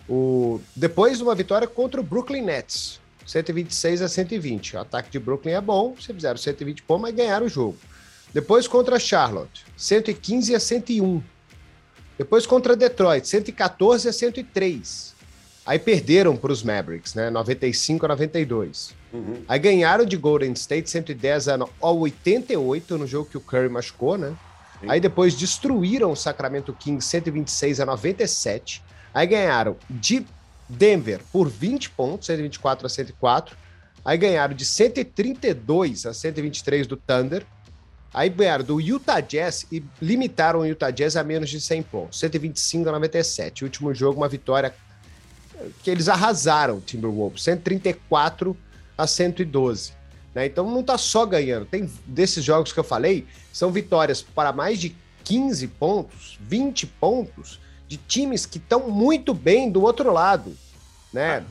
O... 0.08 0.60
Depois, 0.76 1.20
uma 1.20 1.34
vitória 1.34 1.66
contra 1.66 2.00
o 2.00 2.04
Brooklyn 2.04 2.42
Nets, 2.42 3.00
126 3.26 4.02
a 4.02 4.08
120. 4.08 4.76
O 4.76 4.80
ataque 4.80 5.10
de 5.10 5.18
Brooklyn 5.18 5.54
é 5.54 5.60
bom, 5.60 5.94
se 5.98 6.12
fizeram 6.12 6.36
120 6.36 6.82
pontos, 6.82 7.02
mas 7.02 7.14
ganharam 7.14 7.46
o 7.46 7.48
jogo. 7.48 7.78
Depois 8.32 8.68
contra 8.68 8.98
Charlotte, 8.98 9.64
115 9.76 10.54
a 10.54 10.60
101. 10.60 11.22
Depois 12.20 12.44
contra 12.44 12.76
Detroit, 12.76 13.26
114 13.26 14.06
a 14.06 14.12
103. 14.12 15.14
Aí 15.64 15.78
perderam 15.78 16.36
para 16.36 16.52
os 16.52 16.62
Mavericks, 16.62 17.14
né? 17.14 17.30
95 17.30 18.04
a 18.04 18.08
92. 18.10 18.94
Uhum. 19.10 19.42
Aí 19.48 19.58
ganharam 19.58 20.04
de 20.04 20.18
Golden 20.18 20.52
State 20.52 20.90
110 20.90 21.48
a 21.48 21.58
88 21.80 22.98
no 22.98 23.06
jogo 23.06 23.30
que 23.30 23.38
o 23.38 23.40
Curry 23.40 23.70
machucou, 23.70 24.18
né? 24.18 24.36
Sim. 24.78 24.90
Aí 24.90 25.00
depois 25.00 25.34
destruíram 25.34 26.12
o 26.12 26.14
Sacramento 26.16 26.74
Kings 26.74 27.08
126 27.08 27.80
a 27.80 27.86
97. 27.86 28.82
Aí 29.14 29.26
ganharam 29.26 29.78
de 29.88 30.26
Denver 30.68 31.22
por 31.32 31.48
20 31.48 31.88
pontos, 31.88 32.26
124 32.26 32.84
a 32.84 32.90
104. 32.90 33.56
Aí 34.04 34.18
ganharam 34.18 34.54
de 34.54 34.66
132 34.66 36.04
a 36.04 36.12
123 36.12 36.86
do 36.86 36.98
Thunder. 36.98 37.46
Aí 38.12 38.28
ganharam 38.28 38.64
do 38.64 38.80
Utah 38.80 39.20
Jazz 39.20 39.66
e 39.70 39.82
limitaram 40.02 40.60
o 40.60 40.66
Utah 40.66 40.90
Jazz 40.90 41.16
a 41.16 41.22
menos 41.22 41.48
de 41.48 41.60
100 41.60 41.82
pontos, 41.84 42.18
125 42.18 42.88
a 42.88 42.92
97. 42.92 43.62
O 43.62 43.66
último 43.66 43.94
jogo, 43.94 44.20
uma 44.20 44.28
vitória 44.28 44.74
que 45.82 45.90
eles 45.90 46.08
arrasaram 46.08 46.78
o 46.78 46.80
Timberwolves, 46.80 47.42
134 47.42 48.56
a 48.96 49.06
112. 49.06 49.92
Né? 50.34 50.46
Então 50.46 50.68
não 50.68 50.80
está 50.80 50.98
só 50.98 51.24
ganhando. 51.24 51.66
Tem 51.66 51.90
desses 52.06 52.44
jogos 52.44 52.72
que 52.72 52.80
eu 52.80 52.84
falei, 52.84 53.26
são 53.52 53.70
vitórias 53.70 54.22
para 54.22 54.52
mais 54.52 54.80
de 54.80 54.96
15 55.24 55.68
pontos, 55.68 56.38
20 56.40 56.86
pontos, 56.86 57.60
de 57.86 57.96
times 57.96 58.46
que 58.46 58.58
estão 58.58 58.88
muito 58.88 59.34
bem 59.34 59.70
do 59.70 59.82
outro 59.82 60.12
lado. 60.12 60.56
Né? 61.12 61.44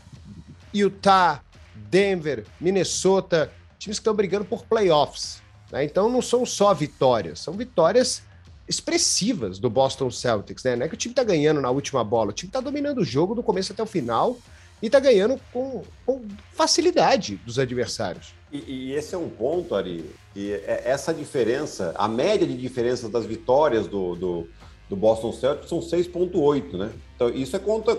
Utah, 0.74 1.42
Denver, 1.76 2.46
Minnesota, 2.60 3.52
times 3.78 3.98
que 3.98 4.02
estão 4.02 4.14
brigando 4.14 4.46
por 4.46 4.66
playoffs. 4.66 5.42
Né? 5.72 5.84
Então 5.84 6.10
não 6.10 6.22
são 6.22 6.46
só 6.46 6.74
vitórias, 6.74 7.40
são 7.40 7.54
vitórias 7.54 8.22
expressivas 8.68 9.58
do 9.58 9.70
Boston 9.70 10.12
Celtics. 10.12 10.64
Né? 10.64 10.76
Não 10.76 10.86
é 10.86 10.90
que 10.90 10.94
o 10.94 10.98
time 10.98 11.12
está 11.12 11.24
ganhando 11.24 11.60
na 11.60 11.72
última 11.72 12.04
bola, 12.04 12.30
o 12.30 12.34
time 12.34 12.50
está 12.50 12.62
dominando 12.62 13.00
o 13.00 13.06
jogo 13.06 13.34
do 13.34 13.42
começo 13.42 13.74
até 13.74 13.82
o 13.82 13.88
final 13.88 14.38
e 14.82 14.86
está 14.86 15.00
ganhando 15.00 15.40
com, 15.52 15.84
com, 16.06 16.22
facilidade 16.54 17.36
dos 17.38 17.60
adversários. 17.60 18.34
E, 18.52 18.58
e, 18.58 18.94
esse 18.94 19.14
é 19.14 19.18
um 19.18 19.30
ponto, 19.30 19.76
Ari, 19.76 20.10
que 20.34 20.54
é 20.54 20.84
essa 20.86 21.14
diferença, 21.14 21.94
a 21.98 22.08
média 22.08 22.48
de 22.48 22.56
diferença 22.56 23.10
das 23.10 23.26
vitórias 23.26 23.88
do, 23.88 24.16
do, 24.16 24.48
do 24.90 24.96
Boston 24.96 25.34
Celtics 25.34 25.70
são 25.70 25.80
6,8, 25.80 26.78
né? 26.78 26.92
Então, 27.16 27.30
isso 27.30 27.56
é 27.56 27.60
conta. 27.60 27.98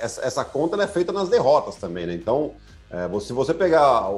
Essa, 0.00 0.22
essa 0.22 0.44
conta 0.44 0.82
é 0.82 0.86
feita 0.86 1.12
nas 1.12 1.28
derrotas 1.28 1.76
também, 1.76 2.06
né? 2.06 2.14
Então, 2.14 2.54
é, 2.90 3.20
se 3.20 3.32
você 3.32 3.52
pegar 3.52 4.08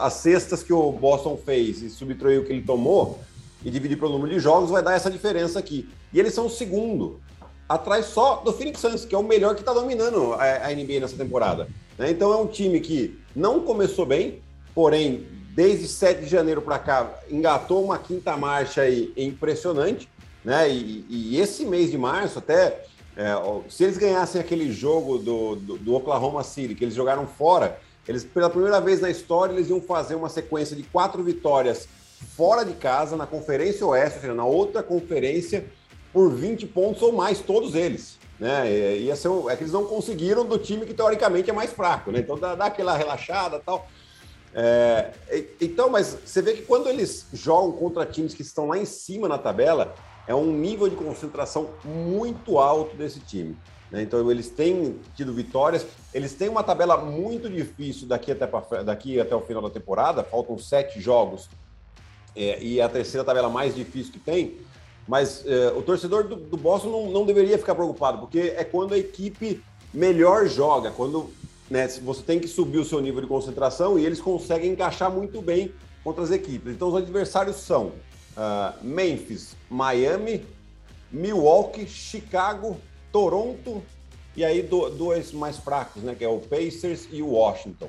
as 0.00 0.12
cestas 0.14 0.62
que 0.62 0.72
o 0.72 0.90
Boston 0.90 1.36
fez 1.36 1.82
e 1.82 1.90
subtrair 1.90 2.40
o 2.40 2.44
que 2.44 2.52
ele 2.52 2.62
tomou 2.62 3.18
e 3.64 3.70
dividir 3.70 3.98
pelo 3.98 4.12
número 4.12 4.32
de 4.32 4.40
jogos, 4.40 4.70
vai 4.70 4.82
dar 4.82 4.94
essa 4.94 5.10
diferença 5.10 5.58
aqui. 5.58 5.88
E 6.12 6.18
eles 6.18 6.34
são 6.34 6.46
o 6.46 6.50
segundo, 6.50 7.20
atrás 7.68 8.06
só 8.06 8.36
do 8.36 8.52
Phoenix 8.52 8.80
Suns, 8.80 9.04
que 9.04 9.14
é 9.14 9.18
o 9.18 9.22
melhor 9.22 9.54
que 9.54 9.60
está 9.60 9.72
dominando 9.72 10.34
a, 10.34 10.68
a, 10.68 10.74
NBA 10.74 11.00
nessa 11.00 11.16
temporada. 11.16 11.68
Né? 11.98 12.10
Então 12.10 12.32
é 12.32 12.36
um 12.36 12.46
time 12.46 12.80
que 12.80 13.18
não 13.34 13.60
começou 13.60 14.04
bem, 14.04 14.40
porém, 14.74 15.26
desde 15.54 15.86
7 15.88 16.22
de 16.22 16.28
janeiro 16.28 16.62
para 16.62 16.78
cá, 16.78 17.10
engatou 17.30 17.84
uma 17.84 17.98
quinta 17.98 18.36
marcha 18.36 18.82
aí 18.82 19.12
impressionante. 19.16 20.08
Né? 20.44 20.70
E, 20.70 21.06
e 21.08 21.40
esse 21.40 21.64
mês 21.64 21.90
de 21.90 21.98
março, 21.98 22.38
até 22.38 22.84
é, 23.16 23.34
se 23.68 23.84
eles 23.84 23.96
ganhassem 23.96 24.40
aquele 24.40 24.72
jogo 24.72 25.18
do, 25.18 25.56
do, 25.56 25.78
do 25.78 25.94
Oklahoma 25.94 26.42
City, 26.42 26.74
que 26.74 26.84
eles 26.84 26.94
jogaram 26.94 27.26
fora 27.26 27.78
eles, 28.06 28.24
pela 28.24 28.50
primeira 28.50 28.80
vez 28.80 29.00
na 29.00 29.10
história, 29.10 29.52
eles 29.52 29.70
iam 29.70 29.80
fazer 29.80 30.14
uma 30.14 30.28
sequência 30.28 30.74
de 30.74 30.82
quatro 30.82 31.22
vitórias 31.22 31.88
fora 32.36 32.64
de 32.64 32.74
casa, 32.74 33.16
na 33.16 33.26
Conferência 33.26 33.86
Oeste, 33.86 34.16
ou 34.16 34.20
seja, 34.22 34.34
na 34.34 34.44
outra 34.44 34.82
conferência, 34.82 35.66
por 36.12 36.30
20 36.30 36.66
pontos 36.66 37.02
ou 37.02 37.12
mais, 37.12 37.40
todos 37.40 37.74
eles. 37.74 38.18
Né? 38.38 38.98
Ia 38.98 39.16
ser, 39.16 39.28
é 39.48 39.56
que 39.56 39.62
eles 39.62 39.72
não 39.72 39.84
conseguiram 39.84 40.44
do 40.44 40.58
time 40.58 40.86
que 40.86 40.94
teoricamente 40.94 41.50
é 41.50 41.52
mais 41.52 41.72
fraco, 41.72 42.10
né? 42.10 42.20
Então 42.20 42.38
dá, 42.38 42.54
dá 42.54 42.66
aquela 42.66 42.96
relaxada 42.96 43.60
tal. 43.64 43.86
É, 44.54 45.12
então, 45.60 45.88
mas 45.88 46.18
você 46.24 46.42
vê 46.42 46.54
que 46.54 46.62
quando 46.62 46.88
eles 46.88 47.26
jogam 47.32 47.72
contra 47.72 48.04
times 48.04 48.34
que 48.34 48.42
estão 48.42 48.66
lá 48.66 48.76
em 48.76 48.84
cima 48.84 49.28
na 49.28 49.38
tabela, 49.38 49.94
é 50.26 50.34
um 50.34 50.52
nível 50.52 50.88
de 50.88 50.96
concentração 50.96 51.70
muito 51.84 52.58
alto 52.58 52.96
desse 52.96 53.20
time. 53.20 53.56
Né? 53.92 54.02
Então, 54.02 54.28
eles 54.30 54.48
têm 54.48 54.98
tido 55.14 55.32
vitórias. 55.34 55.86
Eles 56.14 56.32
têm 56.32 56.48
uma 56.48 56.62
tabela 56.62 56.96
muito 56.96 57.48
difícil 57.48 58.08
daqui 58.08 58.32
até, 58.32 58.46
pra, 58.46 58.82
daqui 58.82 59.20
até 59.20 59.36
o 59.36 59.42
final 59.42 59.62
da 59.62 59.70
temporada. 59.70 60.24
Faltam 60.24 60.58
sete 60.58 61.00
jogos. 61.00 61.48
É, 62.34 62.60
e 62.62 62.80
é 62.80 62.82
a 62.82 62.88
terceira 62.88 63.22
tabela 63.22 63.50
mais 63.50 63.74
difícil 63.74 64.12
que 64.12 64.18
tem. 64.18 64.56
Mas 65.06 65.44
é, 65.46 65.68
o 65.72 65.82
torcedor 65.82 66.24
do, 66.24 66.36
do 66.36 66.56
Boston 66.56 66.88
não, 66.88 67.10
não, 67.10 67.26
deveria 67.26 67.58
ficar 67.58 67.74
preocupado, 67.74 68.18
porque 68.18 68.54
é 68.56 68.64
quando 68.64 68.94
a 68.94 68.98
equipe 68.98 69.62
melhor 69.92 70.46
joga, 70.46 70.90
quando 70.90 71.30
né, 71.68 71.88
você 71.88 72.22
tem 72.22 72.38
que 72.38 72.48
subir 72.48 72.78
o 72.78 72.84
seu 72.84 73.00
nível 73.00 73.20
de 73.20 73.26
concentração 73.26 73.98
e 73.98 74.06
eles 74.06 74.20
conseguem 74.20 74.70
encaixar 74.70 75.10
muito 75.10 75.42
bem 75.42 75.72
contra 76.04 76.22
as 76.22 76.30
equipes. 76.30 76.72
Então, 76.72 76.88
os 76.88 76.94
adversários 76.94 77.56
são 77.56 77.86
uh, 78.36 78.72
Memphis, 78.80 79.56
Miami, 79.68 80.46
Milwaukee, 81.10 81.86
Chicago, 81.86 82.76
Toronto 83.12 83.82
e 84.34 84.44
aí 84.44 84.62
do, 84.62 84.88
dois 84.90 85.32
mais 85.32 85.58
fracos, 85.58 86.02
né? 86.02 86.14
Que 86.14 86.24
é 86.24 86.28
o 86.28 86.38
Pacers 86.38 87.06
e 87.12 87.22
o 87.22 87.32
Washington. 87.32 87.88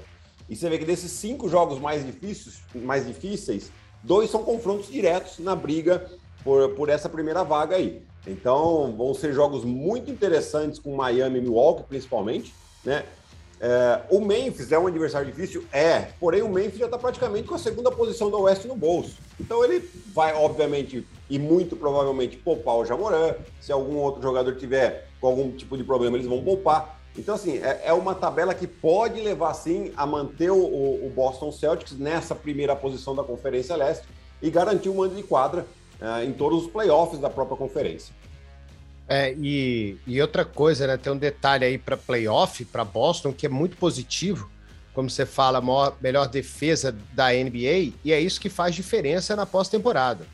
E 0.49 0.55
você 0.55 0.69
vê 0.69 0.77
que 0.77 0.85
desses 0.85 1.11
cinco 1.11 1.47
jogos 1.47 1.79
mais 1.79 2.05
difíceis, 2.05 2.61
mais 2.75 3.07
difíceis, 3.07 3.71
dois 4.03 4.29
são 4.29 4.43
confrontos 4.43 4.91
diretos 4.91 5.39
na 5.39 5.55
briga 5.55 6.11
por, 6.43 6.69
por 6.71 6.89
essa 6.89 7.07
primeira 7.07 7.43
vaga 7.43 7.77
aí. 7.77 8.03
Então 8.27 8.93
vão 8.95 9.13
ser 9.13 9.33
jogos 9.33 9.63
muito 9.63 10.11
interessantes 10.11 10.79
com 10.79 10.95
Miami 10.95 11.39
e 11.39 11.41
Milwaukee, 11.41 11.83
principalmente, 11.83 12.53
né? 12.83 13.05
É, 13.65 14.01
o 14.09 14.19
Memphis 14.19 14.73
é 14.73 14.77
um 14.77 14.87
adversário 14.87 15.25
difícil? 15.25 15.63
É, 15.71 16.09
porém 16.19 16.41
o 16.41 16.49
Memphis 16.49 16.79
já 16.79 16.85
está 16.85 16.97
praticamente 16.97 17.47
com 17.47 17.55
a 17.55 17.59
segunda 17.59 17.89
posição 17.89 18.29
do 18.29 18.37
Oeste 18.41 18.67
no 18.67 18.75
bolso. 18.75 19.15
Então 19.39 19.63
ele 19.63 19.89
vai, 20.13 20.33
obviamente, 20.33 21.07
e 21.33 21.39
muito 21.39 21.75
provavelmente 21.75 22.37
poupar 22.37 22.75
o 22.75 22.85
Jamoran. 22.85 23.33
Se 23.59 23.71
algum 23.71 23.95
outro 23.95 24.21
jogador 24.21 24.55
tiver 24.55 25.07
com 25.19 25.25
algum 25.25 25.51
tipo 25.51 25.75
de 25.75 25.83
problema, 25.83 26.15
eles 26.15 26.27
vão 26.27 26.43
poupar. 26.43 27.01
Então, 27.17 27.33
assim, 27.33 27.57
é, 27.57 27.81
é 27.85 27.93
uma 27.93 28.13
tabela 28.13 28.53
que 28.53 28.67
pode 28.67 29.19
levar, 29.19 29.51
sim, 29.55 29.91
a 29.97 30.05
manter 30.05 30.51
o, 30.51 31.11
Boston 31.15 31.51
Celtics 31.51 31.97
nessa 31.97 32.35
primeira 32.35 32.75
posição 32.75 33.15
da 33.15 33.23
Conferência 33.23 33.75
Leste 33.75 34.07
e 34.43 34.51
garantir 34.51 34.89
o 34.89 34.93
mando 34.93 35.15
de 35.15 35.23
quadra 35.23 35.65
uh, 35.99 36.23
em 36.23 36.31
todos 36.33 36.65
os 36.65 36.71
playoffs 36.71 37.19
da 37.19 37.31
própria 37.31 37.57
conferência. 37.57 38.13
É, 39.07 39.33
e, 39.33 39.97
e 40.05 40.21
outra 40.21 40.45
coisa, 40.45 40.85
né? 40.85 40.97
Tem 40.97 41.11
um 41.11 41.17
detalhe 41.17 41.65
aí 41.65 41.79
para 41.79 41.97
playoff, 41.97 42.63
para 42.65 42.85
Boston, 42.85 43.33
que 43.33 43.47
é 43.47 43.49
muito 43.49 43.75
positivo. 43.75 44.51
Como 44.93 45.09
você 45.09 45.25
fala, 45.25 45.59
maior, 45.59 45.97
melhor 45.99 46.27
defesa 46.27 46.95
da 47.11 47.31
NBA, 47.31 47.93
e 48.05 48.13
é 48.13 48.19
isso 48.19 48.39
que 48.39 48.49
faz 48.49 48.75
diferença 48.75 49.35
na 49.35 49.47
pós-temporada. 49.47 50.27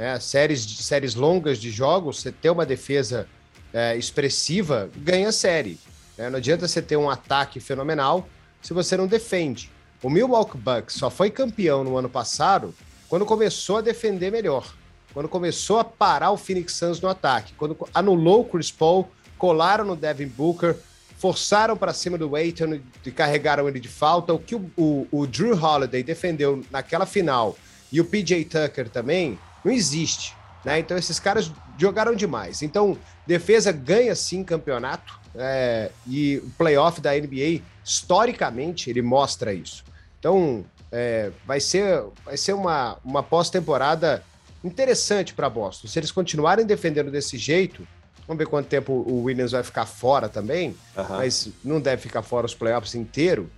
Né? 0.00 0.18
Séries, 0.18 0.62
séries 0.62 1.14
longas 1.14 1.58
de 1.58 1.70
jogos, 1.70 2.22
você 2.22 2.32
ter 2.32 2.48
uma 2.48 2.64
defesa 2.64 3.28
é, 3.72 3.96
expressiva, 3.96 4.90
ganha 4.96 5.30
série. 5.30 5.78
Né? 6.16 6.30
Não 6.30 6.38
adianta 6.38 6.66
você 6.66 6.80
ter 6.80 6.96
um 6.96 7.10
ataque 7.10 7.60
fenomenal 7.60 8.26
se 8.62 8.72
você 8.72 8.96
não 8.96 9.06
defende. 9.06 9.70
O 10.02 10.08
Milwaukee 10.08 10.56
Bucks 10.56 10.94
só 10.94 11.10
foi 11.10 11.30
campeão 11.30 11.84
no 11.84 11.98
ano 11.98 12.08
passado 12.08 12.74
quando 13.10 13.26
começou 13.26 13.76
a 13.76 13.80
defender 13.82 14.30
melhor 14.30 14.72
quando 15.12 15.28
começou 15.28 15.78
a 15.78 15.84
parar 15.84 16.30
o 16.30 16.36
Phoenix 16.36 16.74
Suns 16.74 17.00
no 17.00 17.08
ataque, 17.08 17.52
quando 17.54 17.76
anulou 17.92 18.42
o 18.42 18.44
Chris 18.44 18.70
Paul, 18.70 19.08
colaram 19.36 19.84
no 19.84 19.96
Devin 19.96 20.28
Booker, 20.28 20.76
forçaram 21.18 21.76
para 21.76 21.92
cima 21.92 22.16
do 22.16 22.34
Aiton 22.36 22.80
e 23.04 23.10
carregaram 23.10 23.68
ele 23.68 23.80
de 23.80 23.88
falta. 23.88 24.32
O 24.32 24.38
que 24.38 24.54
o, 24.54 24.70
o, 24.76 25.06
o, 25.10 25.26
Drew 25.26 25.52
Holiday 25.54 26.02
defendeu 26.02 26.62
naquela 26.70 27.06
final 27.06 27.56
e 27.92 28.00
o 28.00 28.04
PJ 28.04 28.44
Tucker 28.44 28.88
também, 28.88 29.38
não 29.64 29.72
existe. 29.72 30.34
Né? 30.64 30.78
Então 30.78 30.96
esses 30.96 31.18
caras 31.18 31.50
jogaram 31.78 32.14
demais. 32.14 32.62
Então, 32.62 32.96
defesa 33.26 33.72
ganha 33.72 34.14
sim 34.14 34.44
campeonato 34.44 35.18
é, 35.34 35.90
e 36.06 36.38
o 36.38 36.50
playoff 36.50 37.00
da 37.00 37.12
NBA, 37.12 37.62
historicamente, 37.84 38.90
ele 38.90 39.00
mostra 39.00 39.52
isso. 39.54 39.84
Então, 40.18 40.64
é, 40.92 41.30
vai 41.46 41.60
ser, 41.60 42.02
vai 42.24 42.36
ser 42.36 42.52
uma, 42.52 42.98
uma 43.04 43.22
pós-temporada 43.22 44.22
interessante 44.62 45.32
para 45.32 45.48
Boston. 45.48 45.88
Se 45.88 45.98
eles 45.98 46.10
continuarem 46.10 46.66
defendendo 46.66 47.10
desse 47.10 47.38
jeito, 47.38 47.86
vamos 48.26 48.38
ver 48.38 48.46
quanto 48.46 48.66
tempo 48.66 48.92
o 48.92 49.22
Williams 49.24 49.52
vai 49.52 49.62
ficar 49.62 49.86
fora 49.86 50.28
também, 50.28 50.76
mas 51.08 51.48
não 51.64 51.80
deve 51.80 52.02
ficar 52.02 52.22
fora 52.22 52.44
os 52.44 52.54
playoffs 52.54 52.94
inteiro. 52.94 53.50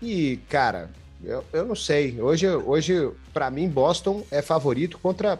E, 0.00 0.38
cara, 0.48 0.90
eu, 1.26 1.44
eu 1.52 1.64
não 1.64 1.74
sei. 1.74 2.20
Hoje, 2.20 2.48
hoje 2.48 3.10
para 3.32 3.50
mim, 3.50 3.68
Boston 3.68 4.22
é 4.30 4.40
favorito 4.40 4.98
contra 4.98 5.38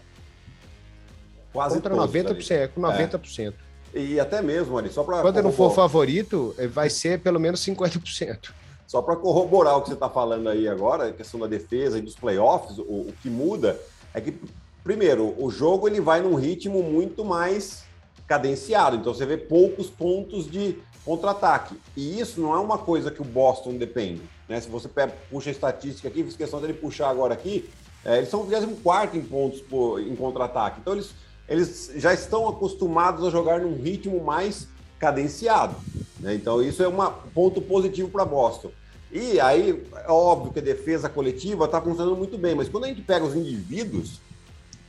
quase 1.52 1.76
contra 1.76 1.94
90%, 1.94 2.68
com 2.74 2.80
90%. 2.80 3.54
É. 3.94 3.98
E 3.98 4.20
até 4.20 4.42
mesmo, 4.42 4.76
ali, 4.76 4.90
só 4.90 5.02
para 5.02 5.22
Quando 5.22 5.42
não 5.42 5.52
for 5.52 5.72
favorito, 5.74 6.54
vai 6.70 6.90
ser 6.90 7.20
pelo 7.20 7.40
menos 7.40 7.60
50%. 7.64 8.50
Só 8.86 9.00
para 9.00 9.16
corroborar 9.16 9.78
o 9.78 9.82
que 9.82 9.88
você 9.88 9.94
está 9.94 10.10
falando 10.10 10.48
aí 10.48 10.68
agora, 10.68 11.08
a 11.08 11.12
questão 11.12 11.40
da 11.40 11.46
defesa 11.46 11.98
e 11.98 12.02
dos 12.02 12.14
playoffs, 12.14 12.78
o, 12.78 12.82
o 12.82 13.14
que 13.22 13.30
muda 13.30 13.80
é 14.12 14.20
que 14.20 14.38
Primeiro, 14.86 15.34
o 15.36 15.50
jogo 15.50 15.88
ele 15.88 16.00
vai 16.00 16.22
num 16.22 16.36
ritmo 16.36 16.80
muito 16.80 17.24
mais 17.24 17.82
cadenciado, 18.26 18.96
então 18.96 19.14
você 19.14 19.24
vê 19.24 19.36
poucos 19.36 19.88
pontos 19.88 20.50
de 20.50 20.78
contra-ataque. 21.04 21.76
E 21.96 22.18
isso 22.18 22.40
não 22.40 22.54
é 22.54 22.58
uma 22.58 22.78
coisa 22.78 23.10
que 23.10 23.22
o 23.22 23.24
Boston 23.24 23.74
depende. 23.76 24.22
Né? 24.48 24.60
Se 24.60 24.68
você 24.68 24.88
puxa 25.30 25.50
a 25.50 25.52
estatística 25.52 26.08
aqui, 26.08 26.24
fiz 26.24 26.36
questão 26.36 26.60
dele 26.60 26.74
puxar 26.74 27.10
agora 27.10 27.34
aqui, 27.34 27.68
é, 28.04 28.18
eles 28.18 28.28
são 28.28 28.40
o 28.40 28.44
24 28.44 29.16
em 29.16 29.22
pontos 29.22 29.60
por, 29.60 30.00
em 30.00 30.14
contra-ataque. 30.14 30.80
Então 30.80 30.94
eles 30.94 31.14
eles 31.48 31.92
já 31.96 32.12
estão 32.12 32.48
acostumados 32.48 33.24
a 33.24 33.30
jogar 33.30 33.60
num 33.60 33.80
ritmo 33.80 34.22
mais 34.22 34.68
cadenciado. 34.98 35.76
Né? 36.18 36.34
Então, 36.34 36.62
isso 36.62 36.82
é 36.82 36.88
um 36.88 36.96
ponto 37.32 37.60
positivo 37.60 38.08
para 38.08 38.24
Boston. 38.24 38.70
E 39.12 39.38
aí, 39.38 39.84
é 40.04 40.10
óbvio 40.10 40.52
que 40.52 40.58
a 40.58 40.62
defesa 40.62 41.08
coletiva 41.08 41.66
está 41.66 41.80
funcionando 41.80 42.16
muito 42.16 42.36
bem, 42.36 42.54
mas 42.54 42.68
quando 42.68 42.84
a 42.84 42.88
gente 42.88 43.02
pega 43.02 43.24
os 43.24 43.36
indivíduos, 43.36 44.20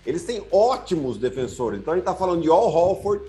eles 0.07 0.23
têm 0.23 0.41
ótimos 0.53 1.17
defensores. 1.17 1.81
Então, 1.81 1.91
a 1.93 1.97
gente 1.97 2.03
está 2.03 2.15
falando 2.15 2.41
de 2.41 2.49
Al 2.49 2.69
Holford, 2.69 3.25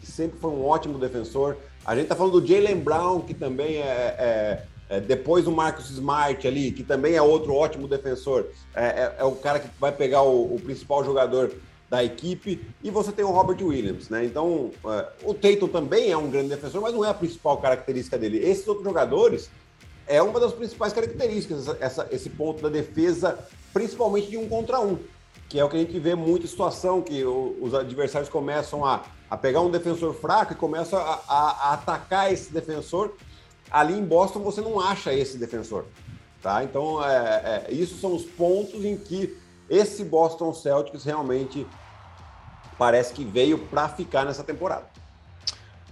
que 0.00 0.06
sempre 0.06 0.38
foi 0.38 0.52
um 0.52 0.64
ótimo 0.64 0.96
defensor. 0.96 1.56
A 1.84 1.92
gente 1.96 2.04
está 2.04 2.14
falando 2.14 2.40
do 2.40 2.46
Jalen 2.46 2.76
Brown, 2.76 3.20
que 3.22 3.34
também 3.34 3.78
é, 3.78 3.80
é, 3.80 4.62
é, 4.88 5.00
depois 5.00 5.44
do 5.44 5.50
Marcus 5.50 5.90
Smart 5.90 6.46
ali, 6.46 6.70
que 6.70 6.84
também 6.84 7.16
é 7.16 7.22
outro 7.22 7.52
ótimo 7.52 7.88
defensor. 7.88 8.46
É, 8.76 8.84
é, 8.84 9.16
é 9.18 9.24
o 9.24 9.32
cara 9.32 9.58
que 9.58 9.68
vai 9.80 9.90
pegar 9.90 10.22
o, 10.22 10.54
o 10.54 10.60
principal 10.60 11.04
jogador 11.04 11.50
da 11.90 12.04
equipe, 12.04 12.64
e 12.84 12.90
você 12.92 13.10
tem 13.10 13.24
o 13.24 13.32
Robert 13.32 13.60
Williams, 13.60 14.08
né? 14.08 14.24
Então, 14.24 14.70
uh, 14.84 15.04
o 15.24 15.34
Tatum 15.34 15.66
também 15.66 16.12
é 16.12 16.16
um 16.16 16.30
grande 16.30 16.50
defensor, 16.50 16.80
mas 16.80 16.94
não 16.94 17.04
é 17.04 17.08
a 17.08 17.14
principal 17.14 17.58
característica 17.58 18.16
dele. 18.16 18.38
Esses 18.38 18.68
outros 18.68 18.86
jogadores 18.86 19.50
é 20.06 20.22
uma 20.22 20.38
das 20.38 20.52
principais 20.52 20.92
características, 20.92 21.66
essa, 21.80 22.06
esse 22.12 22.30
ponto 22.30 22.62
da 22.62 22.68
defesa, 22.68 23.36
principalmente 23.72 24.30
de 24.30 24.36
um 24.36 24.48
contra 24.48 24.78
um, 24.78 24.96
que 25.50 25.58
é 25.58 25.64
o 25.64 25.68
que 25.68 25.76
a 25.76 25.80
gente 25.80 25.98
vê 25.98 26.14
muita 26.14 26.46
situação, 26.46 27.02
que 27.02 27.24
os 27.24 27.74
adversários 27.74 28.30
começam 28.30 28.84
a, 28.84 29.02
a 29.28 29.36
pegar 29.36 29.60
um 29.60 29.70
defensor 29.70 30.14
fraco 30.14 30.52
e 30.52 30.56
começam 30.56 30.96
a, 30.96 31.20
a, 31.26 31.50
a 31.50 31.72
atacar 31.74 32.32
esse 32.32 32.52
defensor. 32.52 33.16
Ali 33.68 33.94
em 33.94 34.04
Boston 34.04 34.38
você 34.38 34.60
não 34.60 34.78
acha 34.78 35.12
esse 35.12 35.36
defensor, 35.36 35.86
tá? 36.40 36.62
Então, 36.62 37.04
é, 37.04 37.66
é, 37.68 37.74
isso 37.74 37.98
são 38.00 38.14
os 38.14 38.24
pontos 38.24 38.84
em 38.84 38.96
que 38.96 39.36
esse 39.68 40.04
Boston 40.04 40.54
Celtics 40.54 41.02
realmente 41.02 41.66
parece 42.78 43.12
que 43.12 43.24
veio 43.24 43.58
para 43.58 43.88
ficar 43.88 44.24
nessa 44.24 44.44
temporada. 44.44 44.86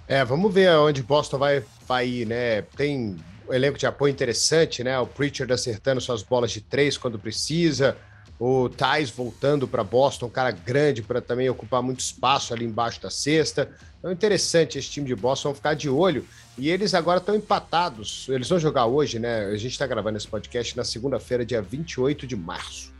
É, 0.07 0.25
vamos 0.25 0.55
ver 0.55 0.71
onde 0.79 1.03
Boston 1.03 1.37
vai, 1.37 1.65
vai 1.85 2.07
ir, 2.07 2.27
né? 2.27 2.63
Tem 2.63 3.17
elenco 3.51 3.77
de 3.77 3.89
apoio 3.89 4.13
interessante, 4.13 4.85
né? 4.85 4.97
O 5.01 5.07
Pritchard 5.07 5.53
acertando 5.53 6.01
suas 6.01 6.23
bolas 6.23 6.53
de 6.53 6.61
três 6.61 6.97
quando 6.97 7.19
precisa, 7.19 7.97
o 8.39 8.69
Thais 8.69 9.11
voltando 9.11 9.67
para 9.67 9.83
Boston, 9.83 10.27
um 10.27 10.31
cara 10.31 10.51
grande 10.53 11.03
para 11.03 11.21
também 11.21 11.51
ocupar 11.51 11.83
muito 11.83 12.01
espaço 12.01 12.55
ali 12.55 12.65
embaixo 12.65 13.03
da 13.03 13.11
cesta. 13.11 13.69
Então, 13.99 14.13
interessante 14.13 14.79
esse 14.79 14.89
time 14.89 15.07
de 15.07 15.17
Boston, 15.17 15.55
ficar 15.55 15.75
de 15.75 15.89
olho. 15.89 16.25
E 16.57 16.71
eles 16.71 16.95
agora 16.95 17.19
estão 17.19 17.35
empatados. 17.35 18.27
Eles 18.29 18.49
vão 18.49 18.59
jogar 18.59 18.87
hoje, 18.87 19.19
né? 19.19 19.47
A 19.47 19.57
gente 19.57 19.73
está 19.73 19.87
gravando 19.87 20.17
esse 20.17 20.29
podcast 20.29 20.77
na 20.77 20.85
segunda-feira, 20.85 21.45
dia 21.45 21.61
28 21.61 22.27
de 22.27 22.37
março. 22.37 22.93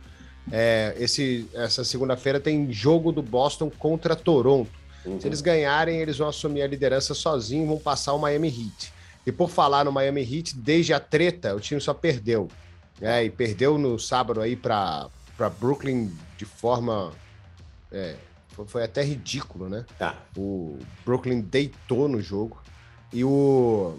É, 0.51 0.95
esse, 0.97 1.47
essa 1.53 1.83
segunda-feira 1.85 2.39
tem 2.39 2.71
jogo 2.71 3.11
do 3.11 3.21
Boston 3.21 3.69
contra 3.69 4.15
Toronto. 4.15 4.71
Uhum. 5.05 5.21
Se 5.21 5.27
eles 5.27 5.39
ganharem, 5.39 6.01
eles 6.01 6.17
vão 6.17 6.27
assumir 6.27 6.63
a 6.63 6.67
liderança 6.67 7.13
sozinhos, 7.13 7.67
vão 7.67 7.77
passar 7.77 8.13
o 8.13 8.19
Miami 8.19 8.49
Heat. 8.49 8.93
E 9.25 9.31
por 9.31 9.49
falar 9.49 9.85
no 9.85 9.91
Miami 9.91 10.21
Heat, 10.21 10.55
desde 10.57 10.93
a 10.93 10.99
treta, 10.99 11.55
o 11.55 11.59
time 11.59 11.79
só 11.79 11.93
perdeu. 11.93 12.49
É, 13.01 13.23
e 13.23 13.29
perdeu 13.29 13.77
no 13.77 13.97
sábado 13.97 14.41
aí 14.41 14.57
para 14.57 15.07
Brooklyn 15.47 16.11
de 16.35 16.45
forma. 16.45 17.13
É, 17.91 18.15
foi, 18.67 18.83
até 18.83 19.03
ridículo, 19.03 19.69
né? 19.69 19.85
Tá. 19.97 20.17
O 20.35 20.79
Brooklyn 21.05 21.39
deitou 21.39 22.07
no 22.09 22.19
jogo. 22.19 22.59
E 23.13 23.23
o, 23.23 23.97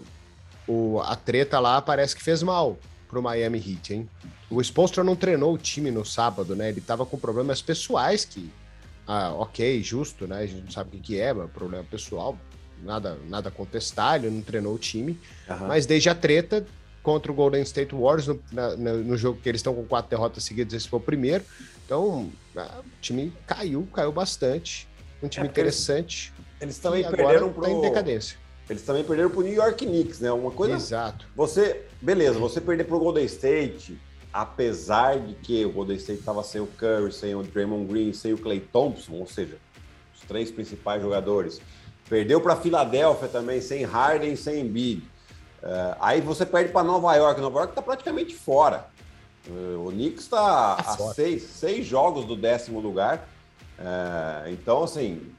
o, 0.67 0.99
a 0.99 1.15
treta 1.15 1.59
lá 1.59 1.81
parece 1.81 2.15
que 2.15 2.21
fez 2.21 2.43
mal 2.43 2.77
pro 3.07 3.21
Miami 3.21 3.57
Heat, 3.57 3.93
hein? 3.93 4.09
O 4.49 4.61
Spolstra 4.61 5.03
não 5.03 5.15
treinou 5.15 5.53
o 5.53 5.57
time 5.57 5.91
no 5.91 6.05
sábado, 6.05 6.55
né? 6.55 6.69
Ele 6.69 6.81
tava 6.81 7.05
com 7.05 7.17
problemas 7.17 7.61
pessoais 7.61 8.23
que, 8.23 8.51
ah, 9.07 9.33
ok, 9.33 9.81
justo, 9.81 10.27
né? 10.27 10.39
A 10.39 10.45
gente 10.45 10.63
não 10.63 10.71
sabe 10.71 10.97
o 10.97 10.99
que, 10.99 11.19
é, 11.19 11.33
mas 11.33 11.49
problema 11.49 11.83
pessoal, 11.83 12.37
nada, 12.83 13.17
nada 13.27 13.51
contestar, 13.51 14.15
ele 14.15 14.29
não 14.29 14.41
treinou 14.41 14.75
o 14.75 14.79
time. 14.79 15.19
Uhum. 15.49 15.67
Mas 15.67 15.85
desde 15.85 16.09
a 16.09 16.15
treta 16.15 16.65
contra 17.03 17.31
o 17.31 17.35
Golden 17.35 17.61
State 17.63 17.95
Warriors, 17.95 18.27
no, 18.27 18.39
na, 18.51 18.75
no 18.75 19.17
jogo 19.17 19.39
que 19.41 19.49
eles 19.49 19.59
estão 19.59 19.73
com 19.73 19.85
quatro 19.85 20.09
derrotas 20.09 20.43
seguidas, 20.43 20.73
esse 20.73 20.87
foi 20.87 20.99
o 20.99 21.01
primeiro. 21.01 21.43
Então, 21.85 22.29
ah, 22.55 22.79
o 22.79 23.01
time 23.01 23.33
caiu, 23.45 23.87
caiu 23.93 24.11
bastante. 24.11 24.87
Um 25.21 25.27
time 25.27 25.47
é 25.47 25.49
interessante. 25.49 26.33
Eles, 26.59 26.77
também 26.77 27.03
perderam 27.03 27.49
tá 27.49 27.53
pro... 27.55 27.67
em 27.67 27.81
decadência. 27.81 28.37
Eles 28.69 28.83
também 28.83 29.03
perderam 29.03 29.29
para 29.29 29.39
o 29.39 29.43
New 29.43 29.53
York 29.53 29.85
Knicks, 29.85 30.19
né? 30.19 30.31
Uma 30.31 30.51
coisa. 30.51 30.75
Exato. 30.75 31.25
Você, 31.35 31.81
beleza, 32.01 32.39
você 32.39 32.61
perder 32.61 32.85
para 32.85 32.95
o 32.95 32.99
Golden 32.99 33.25
State, 33.25 33.99
apesar 34.31 35.19
de 35.19 35.33
que 35.33 35.65
o 35.65 35.71
Golden 35.71 35.97
State 35.97 36.19
estava 36.19 36.43
sem 36.43 36.61
o 36.61 36.67
Curry, 36.67 37.11
sem 37.11 37.35
o 37.35 37.43
Draymond 37.43 37.91
Green, 37.91 38.13
sem 38.13 38.33
o 38.33 38.37
Clay 38.37 38.59
Thompson, 38.59 39.13
ou 39.13 39.27
seja, 39.27 39.57
os 40.15 40.21
três 40.21 40.49
principais 40.49 41.01
jogadores. 41.01 41.59
Perdeu 42.07 42.39
para 42.39 42.55
Filadélfia 42.55 43.27
também, 43.27 43.59
sem 43.61 43.83
Harden, 43.83 44.35
sem 44.35 44.61
Embiid. 44.61 45.03
Uh, 45.63 45.95
aí 45.99 46.21
você 46.21 46.45
perde 46.45 46.71
para 46.71 46.83
Nova 46.83 47.13
York. 47.15 47.39
Nova 47.39 47.59
York 47.59 47.71
está 47.71 47.81
praticamente 47.81 48.35
fora. 48.35 48.85
Uh, 49.47 49.87
o 49.87 49.91
Knicks 49.91 50.23
está 50.23 50.75
tá 50.75 50.91
a 50.91 51.13
seis, 51.13 51.43
seis 51.43 51.85
jogos 51.85 52.25
do 52.25 52.35
décimo 52.35 52.79
lugar. 52.79 53.27
Uh, 53.79 54.49
então, 54.49 54.83
assim, 54.83 55.31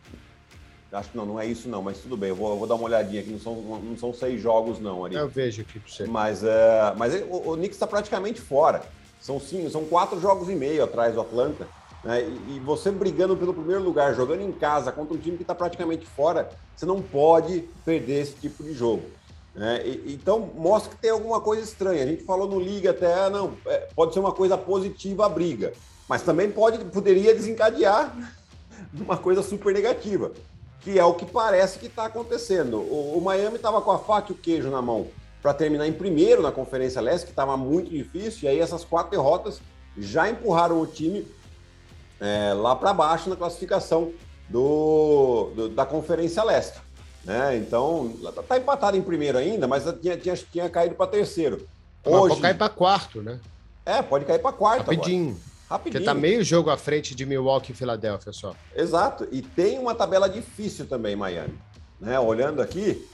Acho 0.92 1.10
que 1.10 1.16
não, 1.16 1.24
não 1.24 1.40
é 1.40 1.46
isso 1.46 1.70
não, 1.70 1.80
mas 1.80 1.98
tudo 1.98 2.18
bem, 2.18 2.28
eu 2.28 2.36
vou, 2.36 2.50
eu 2.50 2.58
vou 2.58 2.66
dar 2.66 2.74
uma 2.74 2.84
olhadinha 2.84 3.22
aqui, 3.22 3.30
não 3.30 3.40
são, 3.40 3.54
não 3.54 3.96
são 3.96 4.12
seis 4.12 4.42
jogos 4.42 4.78
não 4.78 5.06
ali. 5.06 5.16
Eu 5.16 5.26
vejo 5.26 5.62
aqui 5.62 5.80
pra 5.80 5.90
você. 5.90 6.04
Mas, 6.04 6.44
é, 6.44 6.94
mas 6.98 7.14
o, 7.14 7.52
o 7.52 7.56
Knicks 7.56 7.76
está 7.76 7.86
praticamente 7.86 8.38
fora. 8.38 8.82
São, 9.18 9.40
sim, 9.40 9.68
são 9.70 9.86
quatro 9.86 10.20
jogos 10.20 10.50
e 10.50 10.54
meio 10.54 10.84
atrás 10.84 11.14
do 11.14 11.22
Atlanta. 11.22 11.66
Né? 12.04 12.22
E, 12.22 12.56
e, 12.56 12.60
você 12.60 12.90
brigando 12.90 13.34
pelo 13.36 13.54
primeiro 13.54 13.82
lugar, 13.82 14.14
jogando 14.14 14.42
em 14.42 14.52
casa 14.52 14.92
contra 14.92 15.14
um 15.14 15.18
time 15.18 15.36
que 15.36 15.44
está 15.44 15.54
praticamente 15.54 16.04
fora, 16.04 16.50
você 16.76 16.84
não 16.84 17.00
pode 17.00 17.64
perder 17.86 18.20
esse 18.20 18.34
tipo 18.34 18.62
de 18.62 18.74
jogo. 18.74 19.04
Né? 19.54 19.82
E, 19.86 20.14
então 20.14 20.50
mostra 20.54 20.94
que 20.94 21.00
tem 21.00 21.10
alguma 21.10 21.40
coisa 21.40 21.62
estranha. 21.62 22.02
A 22.02 22.06
gente 22.06 22.24
falou 22.24 22.48
no 22.48 22.60
Liga 22.60 22.90
até, 22.90 23.12
ah, 23.12 23.30
não, 23.30 23.54
é, 23.66 23.88
pode 23.94 24.14
ser 24.14 24.20
uma 24.20 24.32
coisa 24.32 24.56
positiva 24.56 25.26
a 25.26 25.28
briga, 25.28 25.72
mas 26.08 26.22
também 26.22 26.50
pode, 26.50 26.84
poderia 26.86 27.34
desencadear 27.34 28.14
uma 28.94 29.16
coisa 29.16 29.42
super 29.42 29.72
negativa 29.72 30.32
que 30.82 30.98
é 30.98 31.04
o 31.04 31.14
que 31.14 31.24
parece 31.24 31.78
que 31.78 31.86
está 31.86 32.06
acontecendo. 32.06 32.78
O, 32.78 33.16
o 33.16 33.20
Miami 33.20 33.56
estava 33.56 33.80
com 33.80 33.90
a 33.90 33.98
faca 33.98 34.32
e 34.32 34.34
o 34.34 34.38
queijo 34.38 34.68
na 34.68 34.82
mão 34.82 35.06
para 35.40 35.54
terminar 35.54 35.86
em 35.86 35.92
primeiro 35.92 36.42
na 36.42 36.52
Conferência 36.52 37.00
Leste, 37.00 37.26
que 37.26 37.32
estava 37.32 37.56
muito 37.56 37.90
difícil, 37.90 38.44
e 38.44 38.48
aí 38.48 38.60
essas 38.60 38.84
quatro 38.84 39.10
derrotas 39.10 39.60
já 39.96 40.28
empurraram 40.28 40.80
o 40.80 40.86
time 40.86 41.26
é, 42.20 42.52
lá 42.54 42.76
para 42.76 42.92
baixo 42.94 43.28
na 43.28 43.36
classificação 43.36 44.12
do, 44.48 45.50
do, 45.54 45.68
da 45.68 45.84
Conferência 45.84 46.42
Leste. 46.44 46.78
Né? 47.24 47.56
Então, 47.56 48.14
está 48.40 48.58
empatado 48.58 48.96
em 48.96 49.02
primeiro 49.02 49.38
ainda, 49.38 49.68
mas 49.68 49.84
tinha, 50.00 50.16
tinha, 50.16 50.36
tinha 50.36 50.68
caído 50.68 50.94
para 50.94 51.06
terceiro. 51.06 51.66
Hoje, 52.04 52.28
pode 52.28 52.40
cair 52.40 52.58
para 52.58 52.68
quarto, 52.68 53.22
né? 53.22 53.38
É, 53.86 54.02
pode 54.02 54.24
cair 54.24 54.40
para 54.40 54.52
quarto. 54.52 54.90
Rapidinho. 54.90 55.30
Agora. 55.30 55.52
Rapidinho. 55.70 56.04
Porque 56.04 56.04
tá 56.04 56.14
meio 56.14 56.44
jogo 56.44 56.70
à 56.70 56.76
frente 56.76 57.14
de 57.14 57.24
Milwaukee 57.24 57.72
e 57.72 57.74
Filadélfia 57.74 58.32
só. 58.32 58.54
Exato. 58.74 59.26
E 59.30 59.40
tem 59.40 59.78
uma 59.78 59.94
tabela 59.94 60.28
difícil 60.28 60.86
também, 60.86 61.16
Miami. 61.16 61.54
Né? 62.00 62.18
Olhando 62.18 62.60
aqui, 62.60 63.06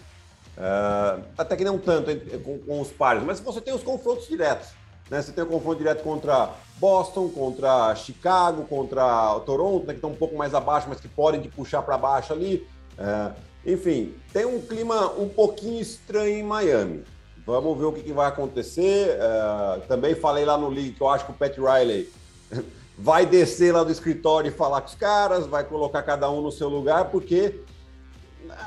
uh, 0.57 1.23
até 1.37 1.55
que 1.57 1.64
não 1.64 1.79
tanto 1.79 2.11
com, 2.40 2.59
com, 2.59 2.81
os 2.81 2.88
pares, 2.88 3.23
mas 3.23 3.40
você 3.40 3.61
tem 3.61 3.75
os 3.75 3.83
confrontos 3.83 4.27
diretos. 4.27 4.71
Né? 5.11 5.23
Você 5.23 5.33
tem 5.33 5.44
o 5.44 5.47
confronto 5.47 5.79
direto 5.79 6.03
contra 6.03 6.51
Boston, 6.79 7.29
contra 7.29 7.94
Chicago, 7.94 8.64
contra 8.64 9.38
Toronto, 9.40 9.87
né, 9.87 9.92
que 9.92 9.99
estão 9.99 10.11
um 10.11 10.16
pouco 10.16 10.37
mais 10.37 10.55
abaixo, 10.55 10.87
mas 10.88 11.01
que 11.01 11.09
podem 11.09 11.40
te 11.40 11.49
puxar 11.49 11.83
para 11.83 11.97
baixo 11.97 12.33
ali. 12.33 12.66
Uh, 12.99 13.47
enfim, 13.64 14.14
tem 14.33 14.44
um 14.44 14.61
clima 14.61 15.12
um 15.12 15.29
pouquinho 15.29 15.81
estranho 15.81 16.38
em 16.38 16.42
Miami. 16.42 17.05
Vamos 17.47 17.79
ver 17.79 17.85
o 17.85 17.92
que, 17.92 18.03
que 18.03 18.12
vai 18.12 18.29
acontecer. 18.29 19.16
Uh, 19.16 19.81
também 19.87 20.14
falei 20.14 20.44
lá 20.44 20.59
no 20.59 20.68
League 20.68 20.92
que 20.92 21.01
eu 21.01 21.09
acho 21.09 21.25
que 21.25 21.33
o 21.33 21.35
Pat 21.35 21.57
Riley 21.57 22.11
vai 22.97 23.25
descer 23.25 23.73
lá 23.73 23.83
do 23.83 23.90
escritório 23.90 24.49
e 24.49 24.53
falar 24.53 24.83
com 24.83 24.88
os 24.88 24.94
caras, 24.94 25.47
vai 25.47 25.64
colocar 25.64 26.03
cada 26.03 26.31
um 26.31 26.42
no 26.42 26.53
seu 26.53 26.68
lugar, 26.68 27.07
porque 27.07 27.61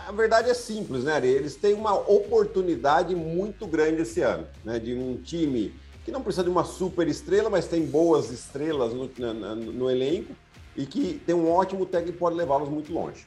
a 0.08 0.12
verdade 0.12 0.50
é 0.50 0.54
simples, 0.54 1.04
né? 1.04 1.20
Eles 1.24 1.56
têm 1.56 1.74
uma 1.74 1.94
oportunidade 1.94 3.16
muito 3.16 3.68
grande 3.68 4.02
esse 4.02 4.22
ano, 4.22 4.48
né? 4.64 4.80
De 4.80 4.94
um 4.94 5.18
time 5.18 5.74
que 6.04 6.12
não 6.12 6.22
precisa 6.22 6.44
de 6.44 6.50
uma 6.50 6.64
super 6.64 7.08
estrela, 7.08 7.50
mas 7.50 7.68
tem 7.68 7.86
boas 7.86 8.32
estrelas 8.32 8.94
no, 8.94 9.10
no, 9.18 9.56
no 9.56 9.92
elenco 9.92 10.34
e 10.76 10.86
que 10.86 11.22
tem 11.26 11.36
um 11.36 11.52
ótimo 11.52 11.86
técnico 11.86 12.14
que 12.14 12.20
pode 12.20 12.36
levá-los 12.36 12.70
muito 12.70 12.92
longe. 12.92 13.26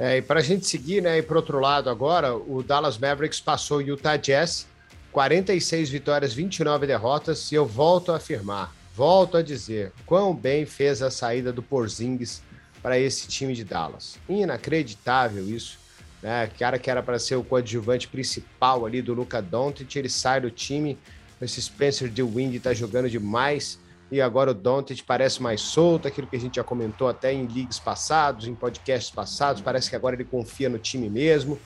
É, 0.00 0.16
e 0.16 0.22
para 0.22 0.40
a 0.40 0.42
gente 0.42 0.66
seguir, 0.66 1.02
né? 1.02 1.18
E 1.18 1.22
para 1.22 1.36
outro 1.36 1.60
lado 1.60 1.88
agora, 1.90 2.34
o 2.34 2.62
Dallas 2.62 2.96
Mavericks 2.96 3.38
passou 3.38 3.78
o 3.78 3.82
Utah 3.82 4.16
Jazz, 4.16 4.66
46 5.12 5.90
vitórias, 5.90 6.32
29 6.32 6.86
derrotas, 6.86 7.52
e 7.52 7.54
eu 7.54 7.66
volto 7.66 8.10
a 8.10 8.16
afirmar, 8.16 8.74
Volto 9.00 9.36
a 9.36 9.42
dizer, 9.42 9.92
quão 10.04 10.34
bem 10.34 10.66
fez 10.66 11.00
a 11.00 11.10
saída 11.10 11.52
do 11.52 11.62
Porzingis 11.62 12.42
para 12.82 12.98
esse 12.98 13.28
time 13.28 13.54
de 13.54 13.64
Dallas. 13.64 14.18
Inacreditável 14.28 15.48
isso. 15.48 15.78
Né? 16.22 16.50
Cara 16.58 16.78
que 16.78 16.90
era 16.90 17.02
para 17.02 17.18
ser 17.18 17.36
o 17.36 17.44
coadjuvante 17.44 18.08
principal 18.08 18.84
ali 18.84 19.00
do 19.00 19.14
Luca 19.14 19.40
Doncic, 19.40 19.96
ele 19.96 20.08
sai 20.08 20.40
do 20.40 20.50
time. 20.50 20.98
Esse 21.40 21.62
Spencer 21.62 22.10
DeWind 22.10 22.54
está 22.54 22.74
jogando 22.74 23.08
demais. 23.08 23.78
E 24.10 24.20
agora 24.20 24.50
o 24.50 24.54
Doncic 24.54 25.02
parece 25.04 25.40
mais 25.40 25.60
solto, 25.60 26.08
aquilo 26.08 26.26
que 26.26 26.36
a 26.36 26.40
gente 26.40 26.56
já 26.56 26.64
comentou 26.64 27.08
até 27.08 27.32
em 27.32 27.46
leagues 27.46 27.78
passados, 27.78 28.46
em 28.46 28.54
podcasts 28.54 29.10
passados, 29.10 29.62
parece 29.62 29.88
que 29.88 29.94
agora 29.94 30.16
ele 30.16 30.24
confia 30.24 30.68
no 30.68 30.78
time 30.78 31.08
mesmo. 31.08 31.58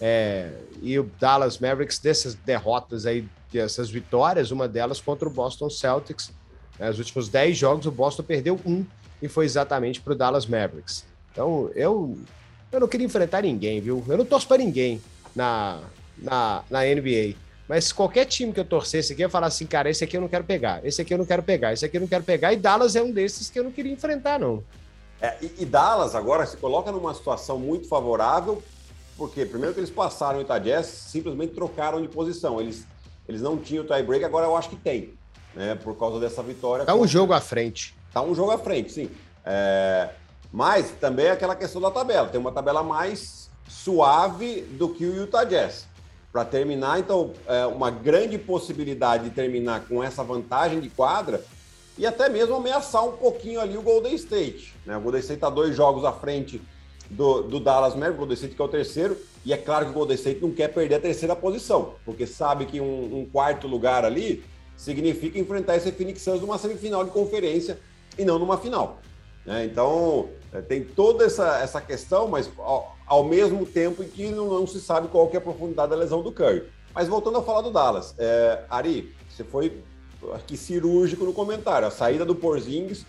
É, 0.00 0.50
e 0.82 0.98
o 0.98 1.08
Dallas 1.20 1.60
Mavericks, 1.60 2.00
dessas 2.00 2.34
derrotas 2.34 3.06
aí, 3.06 3.24
dessas 3.52 3.88
vitórias, 3.88 4.50
uma 4.50 4.66
delas 4.66 5.00
contra 5.00 5.28
o 5.28 5.30
Boston 5.30 5.70
Celtics. 5.70 6.32
Nos 6.80 6.98
últimos 6.98 7.28
10 7.28 7.56
jogos, 7.56 7.86
o 7.86 7.90
Boston 7.92 8.24
perdeu 8.24 8.58
um 8.66 8.84
e 9.20 9.28
foi 9.28 9.44
exatamente 9.44 10.00
para 10.00 10.12
o 10.12 10.16
Dallas 10.16 10.44
Mavericks. 10.44 11.04
Então, 11.30 11.70
eu, 11.76 12.18
eu 12.72 12.80
não 12.80 12.88
queria 12.88 13.06
enfrentar 13.06 13.42
ninguém, 13.42 13.80
viu? 13.80 14.04
Eu 14.08 14.18
não 14.18 14.24
torço 14.24 14.48
para 14.48 14.58
ninguém 14.58 15.00
na, 15.36 15.78
na, 16.18 16.64
na 16.68 16.80
NBA. 16.80 17.36
Mas 17.68 17.92
qualquer 17.92 18.24
time 18.26 18.52
que 18.52 18.60
eu 18.60 18.64
torcesse 18.64 19.12
aqui, 19.12 19.22
eu 19.22 19.30
falar 19.30 19.46
assim, 19.46 19.66
cara, 19.66 19.88
esse 19.88 20.02
aqui 20.02 20.16
eu 20.16 20.20
não 20.20 20.28
quero 20.28 20.44
pegar, 20.44 20.84
esse 20.84 21.00
aqui 21.00 21.14
eu 21.14 21.18
não 21.18 21.24
quero 21.24 21.42
pegar, 21.42 21.72
esse 21.72 21.84
aqui 21.84 21.96
eu 21.96 22.00
não 22.00 22.08
quero 22.08 22.24
pegar, 22.24 22.52
e 22.52 22.56
Dallas 22.56 22.96
é 22.96 23.02
um 23.02 23.10
desses 23.10 23.48
que 23.48 23.58
eu 23.58 23.64
não 23.64 23.70
queria 23.70 23.92
enfrentar, 23.92 24.38
não. 24.38 24.62
É, 25.20 25.36
e, 25.40 25.54
e, 25.60 25.64
Dallas 25.64 26.16
agora 26.16 26.44
se 26.44 26.56
coloca 26.56 26.90
numa 26.90 27.14
situação 27.14 27.58
muito 27.58 27.86
favorável, 27.86 28.60
porque 29.16 29.46
primeiro 29.46 29.72
que 29.72 29.78
eles 29.78 29.90
passaram 29.90 30.38
o 30.38 30.42
Utah 30.42 30.58
Jazz, 30.58 30.86
simplesmente 30.86 31.54
trocaram 31.54 32.02
de 32.02 32.08
posição. 32.08 32.60
Eles, 32.60 32.84
eles 33.28 33.40
não 33.40 33.56
tinham 33.56 33.84
o 33.84 33.86
tie-break, 33.86 34.24
agora 34.24 34.46
eu 34.46 34.56
acho 34.56 34.68
que 34.68 34.76
tem, 34.76 35.14
né? 35.54 35.76
Por 35.76 35.96
causa 35.96 36.18
dessa 36.18 36.42
vitória. 36.42 36.84
Tá 36.84 36.94
um 36.94 37.06
jogo 37.06 37.32
à 37.32 37.40
frente. 37.40 37.94
Tá 38.12 38.20
um 38.20 38.34
jogo 38.34 38.50
à 38.50 38.58
frente, 38.58 38.90
sim. 38.90 39.10
É, 39.44 40.08
mas 40.52 40.90
também 41.00 41.26
é 41.26 41.30
aquela 41.30 41.54
questão 41.54 41.80
da 41.80 41.90
tabela. 41.92 42.26
Tem 42.26 42.40
uma 42.40 42.50
tabela 42.50 42.82
mais 42.82 43.48
suave 43.68 44.62
do 44.62 44.88
que 44.88 45.06
o 45.06 45.14
Utah 45.14 45.44
Jazz 45.44 45.86
para 46.32 46.44
terminar. 46.44 46.98
Então, 46.98 47.32
é 47.46 47.66
uma 47.66 47.90
grande 47.90 48.38
possibilidade 48.38 49.24
de 49.24 49.30
terminar 49.30 49.86
com 49.86 50.02
essa 50.02 50.24
vantagem 50.24 50.80
de 50.80 50.88
quadra 50.88 51.44
e 51.98 52.06
até 52.06 52.28
mesmo 52.28 52.54
ameaçar 52.54 53.04
um 53.04 53.12
pouquinho 53.12 53.60
ali 53.60 53.76
o 53.76 53.82
Golden 53.82 54.14
State. 54.14 54.74
Né? 54.86 54.96
O 54.96 55.00
Golden 55.00 55.20
State 55.20 55.36
está 55.36 55.50
dois 55.50 55.76
jogos 55.76 56.04
à 56.04 56.12
frente 56.12 56.60
do, 57.10 57.42
do 57.42 57.60
Dallas 57.60 57.94
Mavericks, 57.94 58.16
o 58.16 58.18
Golden 58.20 58.34
State 58.34 58.54
que 58.54 58.62
é 58.62 58.64
o 58.64 58.68
terceiro, 58.68 59.16
e 59.44 59.52
é 59.52 59.56
claro 59.56 59.84
que 59.84 59.90
o 59.90 59.94
Golden 59.94 60.16
State 60.16 60.40
não 60.40 60.50
quer 60.50 60.68
perder 60.68 60.94
a 60.94 61.00
terceira 61.00 61.36
posição, 61.36 61.94
porque 62.04 62.26
sabe 62.26 62.64
que 62.64 62.80
um, 62.80 63.18
um 63.20 63.26
quarto 63.26 63.66
lugar 63.66 64.04
ali 64.04 64.42
significa 64.76 65.38
enfrentar 65.38 65.76
esse 65.76 65.92
Phoenix 65.92 66.22
Suns 66.22 66.40
numa 66.40 66.56
semifinal 66.56 67.04
de 67.04 67.10
conferência 67.10 67.78
e 68.18 68.24
não 68.24 68.38
numa 68.38 68.56
final. 68.56 69.00
Né? 69.44 69.64
Então, 69.64 70.28
é, 70.52 70.60
tem 70.60 70.84
toda 70.84 71.24
essa, 71.24 71.58
essa 71.58 71.80
questão, 71.80 72.28
mas 72.28 72.50
ao 73.06 73.24
mesmo 73.24 73.66
tempo 73.66 74.02
em 74.02 74.08
que 74.08 74.28
não, 74.28 74.46
não, 74.48 74.66
se 74.66 74.80
sabe 74.80 75.08
qual 75.08 75.28
que 75.28 75.36
é 75.36 75.38
a 75.38 75.42
profundidade 75.42 75.90
da 75.90 75.96
lesão 75.96 76.22
do 76.22 76.32
Curry. 76.32 76.64
Mas 76.94 77.08
voltando 77.08 77.38
a 77.38 77.42
falar 77.42 77.62
do 77.62 77.70
Dallas, 77.70 78.14
é, 78.18 78.64
Ari, 78.68 79.14
você 79.28 79.42
foi 79.42 79.82
aqui 80.34 80.56
cirúrgico 80.56 81.24
no 81.24 81.32
comentário. 81.32 81.88
A 81.88 81.90
saída 81.90 82.24
do 82.24 82.34
Porzingis, 82.34 83.04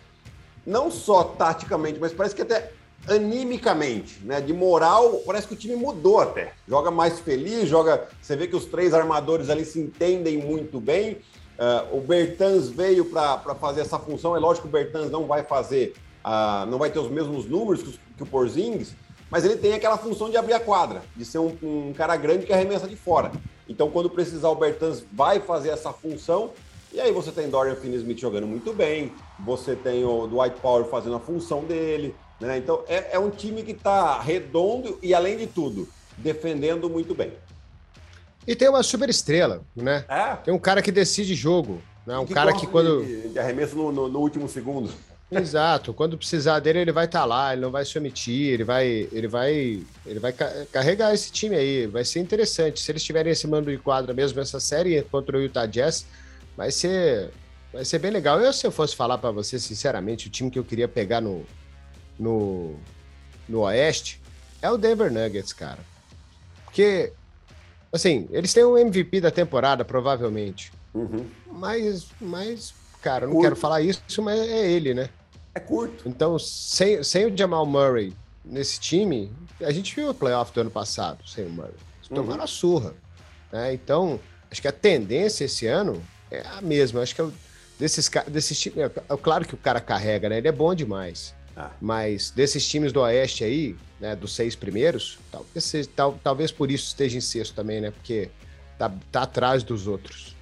não 0.66 0.90
só 0.90 1.24
taticamente, 1.24 2.00
mas 2.00 2.14
parece 2.14 2.34
que 2.34 2.42
até 2.42 2.72
animicamente, 3.08 4.20
né? 4.24 4.40
De 4.40 4.54
moral, 4.54 5.22
parece 5.26 5.48
que 5.48 5.54
o 5.54 5.58
time 5.58 5.76
mudou 5.76 6.20
até. 6.20 6.54
Joga 6.68 6.90
mais 6.90 7.20
feliz, 7.20 7.68
joga. 7.68 8.08
Você 8.22 8.36
vê 8.36 8.48
que 8.48 8.56
os 8.56 8.66
três 8.66 8.94
armadores 8.94 9.50
ali 9.50 9.66
se 9.66 9.80
entendem 9.80 10.38
muito 10.38 10.80
bem. 10.80 11.18
Uh, 11.54 11.98
o 11.98 12.02
Bertans 12.02 12.70
veio 12.70 13.06
para 13.06 13.56
fazer 13.56 13.82
essa 13.82 14.00
função. 14.00 14.36
É 14.36 14.40
lógico 14.40 14.68
que 14.68 14.76
o 14.76 14.80
Bertans 14.80 15.12
não 15.12 15.28
vai 15.28 15.44
fazer, 15.44 15.94
uh, 16.26 16.66
não 16.70 16.78
vai 16.78 16.90
ter 16.90 17.00
os 17.00 17.10
mesmos 17.10 17.46
números 17.46 17.84
que, 17.84 18.00
que 18.18 18.24
o 18.24 18.26
Porzingis, 18.26 18.96
mas 19.30 19.44
ele 19.44 19.58
tem 19.58 19.74
aquela 19.74 19.98
função 19.98 20.30
de 20.30 20.38
abrir 20.38 20.54
a 20.54 20.60
quadra, 20.60 21.02
de 21.16 21.26
ser 21.26 21.40
um, 21.40 21.58
um 21.64 21.94
cara 21.96 22.16
grande 22.16 22.46
que 22.46 22.54
arremessa 22.54 22.88
de 22.88 22.96
fora. 22.96 23.32
Então, 23.68 23.90
quando 23.90 24.10
precisar, 24.10 24.50
o 24.50 24.56
Bertans 24.56 25.04
vai 25.12 25.40
fazer 25.40 25.70
essa 25.70 25.92
função. 25.92 26.52
E 26.94 27.00
aí 27.02 27.12
você 27.12 27.32
tem 27.32 27.50
Dorian 27.50 27.76
Finney-Smith 27.76 28.20
jogando 28.20 28.46
muito 28.46 28.72
bem, 28.72 29.12
você 29.40 29.76
tem 29.76 30.06
o 30.06 30.28
Dwight 30.28 30.60
Power 30.62 30.86
fazendo 30.86 31.16
a 31.16 31.20
função 31.20 31.64
dele, 31.64 32.14
né? 32.40 32.58
Então, 32.60 32.84
é, 32.88 33.16
é 33.16 33.20
um 33.20 33.32
time 33.32 33.64
que 33.64 33.72
está 33.72 34.22
redondo 34.22 35.00
e, 35.02 35.16
além 35.16 35.38
de 35.38 35.48
tudo, 35.48 35.90
defendendo 36.18 36.88
muito 36.88 37.16
bem. 37.16 37.34
E 38.46 38.56
tem 38.56 38.70
uma 38.70 38.84
super 38.84 39.10
estrela, 39.10 39.64
né? 39.76 40.06
É. 40.08 40.36
Tem 40.36 40.54
um 40.54 40.60
cara 40.60 40.82
que 40.84 40.92
decide 40.92 41.34
jogo, 41.34 41.82
né? 42.06 42.16
Um 42.20 42.26
que 42.26 42.34
cara 42.36 42.54
que 42.54 42.68
quando... 42.68 43.04
De, 43.04 43.30
de 43.30 43.40
arremesso 43.40 43.76
no, 43.76 43.92
no, 43.92 44.10
no 44.10 44.20
último 44.20 44.48
segundo. 44.48 44.92
Exato. 45.40 45.94
Quando 45.94 46.18
precisar 46.18 46.60
dele, 46.60 46.80
ele 46.80 46.92
vai 46.92 47.06
estar 47.06 47.22
tá 47.22 47.26
lá, 47.26 47.54
ele 47.54 47.62
não 47.62 47.72
vai 47.72 47.86
se 47.86 47.98
omitir, 47.98 48.54
ele 48.54 48.64
vai, 48.64 49.08
ele 49.12 49.28
vai, 49.28 49.84
ele 50.06 50.20
vai 50.20 50.34
carregar 50.72 51.14
esse 51.14 51.32
time 51.32 51.56
aí. 51.56 51.88
Vai 51.88 52.04
ser 52.04 52.20
interessante. 52.20 52.80
Se 52.80 52.92
eles 52.92 53.04
tiverem 53.04 53.32
esse 53.32 53.48
mando 53.48 53.72
de 53.72 53.78
quadra 53.78 54.14
mesmo 54.14 54.40
essa 54.40 54.60
série 54.60 55.02
contra 55.04 55.38
o 55.38 55.42
Utah 55.42 55.66
Jazz, 55.66 56.06
vai 56.56 56.72
ser, 56.72 57.32
vai 57.72 57.86
ser 57.86 58.00
bem 58.00 58.12
legal. 58.12 58.40
Eu, 58.40 58.54
se 58.54 58.66
eu 58.66 58.72
fosse 58.72 58.96
falar 58.96 59.18
para 59.18 59.32
você, 59.32 59.60
sinceramente, 59.60 60.28
o 60.28 60.30
time 60.30 60.50
que 60.50 60.60
eu 60.60 60.64
queria 60.64 60.88
pegar 60.88 61.22
no, 61.22 61.46
no, 62.20 62.76
no 63.48 63.62
Oeste 63.62 64.22
é 64.62 64.70
o 64.70 64.78
Denver 64.78 65.12
Nuggets, 65.12 65.54
cara. 65.54 65.80
Porque, 66.66 67.12
assim, 67.92 68.28
eles 68.32 68.54
têm 68.54 68.64
o 68.64 68.78
MVP 68.78 69.22
da 69.22 69.30
temporada, 69.30 69.84
provavelmente. 69.86 70.72
Uhum. 70.94 71.26
Mas, 71.52 72.08
mas, 72.20 72.74
cara, 73.02 73.28
não 73.28 73.42
quero 73.42 73.56
falar 73.56 73.82
isso, 73.82 74.22
mas 74.22 74.40
é 74.40 74.72
ele, 74.72 74.94
né? 74.94 75.10
É 75.56 75.60
curto. 75.60 76.08
Então, 76.08 76.38
sem, 76.40 77.04
sem 77.04 77.26
o 77.26 77.38
Jamal 77.38 77.66
Murray 77.66 78.14
nesse 78.44 78.80
time, 78.80 79.32
a 79.62 79.72
gente 79.72 79.96
viu 79.96 80.10
o 80.10 80.14
playoff 80.14 80.52
do 80.54 80.62
ano 80.62 80.72
passado 80.72 81.28
sem 81.28 81.46
o 81.46 81.50
Murray. 81.50 81.74
Uhum. 82.10 82.18
tomaram 82.18 82.44
a 82.44 82.48
surra. 82.48 82.94
Né? 83.52 83.74
Então, 83.74 84.20
acho 84.52 84.62
que 84.62 84.68
a 84.68 84.72
tendência 84.72 85.46
esse 85.46 85.66
ano 85.68 86.04
é 86.30 86.42
a 86.42 86.62
mesma. 86.62 87.02
Acho 87.02 87.16
que 87.16 87.22
é 87.22 87.28
desses, 87.80 88.10
desses 88.28 88.60
times. 88.60 88.78
É, 88.78 88.86
é, 88.86 89.18
claro 89.18 89.46
que 89.46 89.54
o 89.54 89.58
cara 89.58 89.80
carrega, 89.80 90.30
né? 90.30 90.38
Ele 90.38 90.48
é 90.48 90.52
bom 90.52 90.74
demais. 90.74 91.34
Ah. 91.56 91.72
Mas 91.80 92.32
desses 92.32 92.68
times 92.68 92.92
do 92.92 93.02
Oeste 93.02 93.44
aí, 93.44 93.76
né, 94.00 94.16
dos 94.16 94.34
seis 94.36 94.56
primeiros, 94.56 95.20
talvez, 95.32 95.88
tal, 95.96 96.20
talvez 96.24 96.52
por 96.52 96.72
isso 96.72 96.88
esteja 96.88 97.18
em 97.18 97.22
sexto 97.22 97.54
também, 97.54 97.80
né? 97.80 97.92
Porque 97.92 98.30
tá, 98.78 98.92
tá 99.12 99.24
atrás 99.24 99.64
dos 99.64 99.88
outros. 99.88 100.36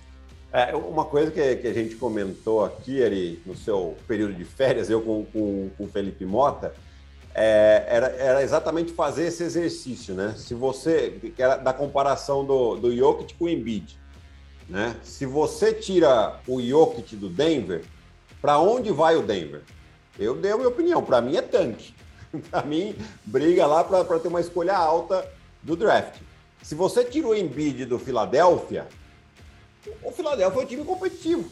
É, 0.54 0.76
uma 0.76 1.06
coisa 1.06 1.32
que, 1.32 1.56
que, 1.56 1.68
a 1.68 1.74
gente 1.74 1.96
comentou 1.96 2.66
aqui, 2.66 3.02
Ari, 3.02 3.42
no 3.46 3.56
seu 3.56 3.96
período 4.06 4.34
de 4.34 4.44
férias, 4.44 4.90
eu 4.90 5.02
com, 5.02 5.26
com, 5.26 5.70
com 5.78 5.84
o 5.86 5.88
Felipe 5.88 6.26
Mota, 6.26 6.74
é, 7.34 7.86
era, 7.88 8.08
era, 8.08 8.44
exatamente 8.44 8.92
fazer 8.92 9.28
esse 9.28 9.44
exercício, 9.44 10.14
né? 10.14 10.36
Se 10.38 10.54
você, 10.54 11.20
que 11.36 11.42
era 11.42 11.56
da 11.56 11.72
comparação 11.72 12.44
do, 12.44 12.76
do 12.76 12.94
Jokic 12.94 13.34
com 13.36 13.46
o 13.46 13.50
Embiid, 13.50 13.98
né? 14.68 14.98
Se 15.04 15.26
você 15.26 15.74
tira 15.74 16.40
o 16.46 16.62
Jokic 16.62 17.16
do 17.16 17.30
Denver, 17.30 17.86
para 18.42 18.60
onde 18.60 18.92
vai 18.92 19.16
o 19.16 19.22
Denver? 19.22 19.62
Eu 20.20 20.36
dei 20.36 20.52
a 20.52 20.58
minha 20.58 20.68
opinião, 20.68 21.02
para 21.02 21.22
mim 21.22 21.38
é 21.38 21.42
tanque. 21.42 21.94
para 22.52 22.64
mim, 22.64 22.94
briga 23.26 23.66
lá 23.66 23.84
para 23.84 24.20
ter 24.20 24.28
uma 24.28 24.42
escolha 24.42 24.76
alta 24.76 25.26
do 25.64 25.78
draft. 25.78 26.20
Se 26.62 26.76
você 26.76 27.06
tira 27.06 27.28
o 27.28 27.36
Embiid 27.36 27.86
do 27.86 27.98
Philadelphia, 27.98 28.88
o 30.04 30.12
Philadelphia 30.12 30.60
é 30.60 30.64
um 30.64 30.68
time 30.68 30.84
competitivo. 30.84 31.50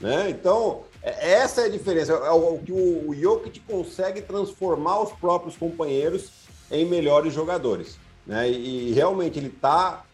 Né? 0.00 0.30
Então, 0.30 0.84
é, 1.02 1.32
essa 1.32 1.62
é 1.62 1.64
a 1.64 1.68
diferença. 1.68 2.12
É 2.12 2.30
o 2.30 2.58
que 2.58 2.72
o, 2.72 3.14
Jokic 3.14 3.60
consegue 3.60 4.22
transformar 4.22 5.00
os 5.00 5.12
próprios 5.12 5.56
companheiros 5.56 6.30
em 6.70 6.84
melhores 6.84 7.32
jogadores. 7.32 7.98
Né? 8.26 8.50
E, 8.50 8.92
realmente 8.92 9.38
ele 9.38 9.48
está. 9.48 10.04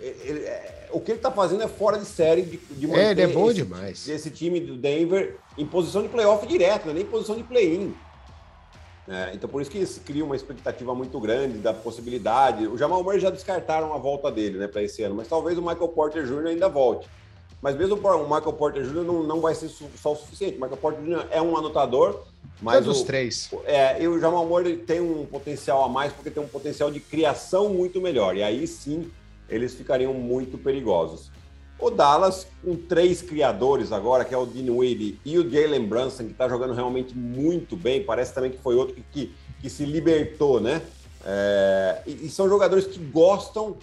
É, 0.00 0.88
o 0.92 1.00
que 1.00 1.12
ele 1.12 1.18
está 1.18 1.30
fazendo 1.30 1.62
é 1.62 1.68
fora 1.68 1.98
de 1.98 2.06
série 2.06 2.42
de, 2.42 2.56
de 2.56 2.86
manter 2.86 3.00
é, 3.00 3.10
ele 3.10 3.22
é 3.22 3.26
bom 3.28 3.50
esse, 3.50 3.62
demais. 3.62 4.08
esse 4.08 4.30
time 4.30 4.58
do 4.58 4.76
Denver 4.76 5.36
em 5.56 5.66
posição 5.66 6.02
de 6.02 6.08
playoff 6.08 6.46
direto, 6.46 6.86
né? 6.86 6.94
nem 6.94 7.02
em 7.02 7.06
posição 7.06 7.36
de 7.36 7.42
play-in. 7.42 7.94
É, 9.10 9.32
então, 9.34 9.50
por 9.50 9.60
isso 9.60 9.68
que 9.68 9.78
eles 9.78 10.00
criam 10.04 10.26
uma 10.26 10.36
expectativa 10.36 10.94
muito 10.94 11.18
grande 11.18 11.58
da 11.58 11.74
possibilidade. 11.74 12.68
O 12.68 12.78
Jamal 12.78 13.02
Murray 13.02 13.18
já 13.18 13.28
descartaram 13.28 13.92
a 13.92 13.98
volta 13.98 14.30
dele 14.30 14.56
né, 14.56 14.68
para 14.68 14.84
esse 14.84 15.02
ano, 15.02 15.16
mas 15.16 15.26
talvez 15.26 15.58
o 15.58 15.60
Michael 15.60 15.88
Porter 15.88 16.24
Jr. 16.24 16.46
ainda 16.46 16.68
volte. 16.68 17.08
Mas 17.60 17.76
mesmo 17.76 17.96
o 17.96 18.22
Michael 18.22 18.52
Porter 18.52 18.84
Jr. 18.84 19.02
não, 19.02 19.24
não 19.24 19.40
vai 19.40 19.52
ser 19.54 19.68
só 19.68 20.12
o 20.12 20.16
suficiente. 20.16 20.56
O 20.56 20.60
Michael 20.60 20.76
Porter 20.76 21.02
Jr. 21.02 21.26
é 21.32 21.42
um 21.42 21.56
anotador, 21.56 22.22
mas. 22.62 22.84
Todos 22.84 23.00
os 23.00 23.02
três. 23.02 23.50
É, 23.64 24.00
e 24.00 24.06
o 24.06 24.18
Jamal 24.20 24.46
Murray 24.46 24.76
tem 24.76 25.00
um 25.00 25.26
potencial 25.26 25.84
a 25.84 25.88
mais, 25.88 26.12
porque 26.12 26.30
tem 26.30 26.42
um 26.42 26.48
potencial 26.48 26.88
de 26.88 27.00
criação 27.00 27.68
muito 27.68 28.00
melhor. 28.00 28.36
E 28.36 28.44
aí 28.44 28.64
sim 28.66 29.10
eles 29.48 29.74
ficariam 29.74 30.14
muito 30.14 30.56
perigosos. 30.56 31.30
O 31.80 31.90
Dallas, 31.90 32.46
com 32.62 32.76
três 32.76 33.22
criadores 33.22 33.90
agora, 33.90 34.24
que 34.24 34.34
é 34.34 34.36
o 34.36 34.44
Dinwiddie 34.44 35.18
e 35.24 35.38
o 35.38 35.50
Jalen 35.50 35.86
Brunson, 35.86 36.24
que 36.24 36.32
está 36.32 36.46
jogando 36.46 36.74
realmente 36.74 37.16
muito 37.16 37.74
bem. 37.74 38.04
Parece 38.04 38.34
também 38.34 38.50
que 38.50 38.58
foi 38.58 38.74
outro 38.74 38.94
que, 38.94 39.02
que, 39.10 39.34
que 39.62 39.70
se 39.70 39.86
libertou, 39.86 40.60
né? 40.60 40.82
É, 41.24 42.02
e, 42.06 42.26
e, 42.26 42.28
são 42.28 42.48
jogadores 42.48 42.86
que 42.86 42.98
gostam 42.98 43.78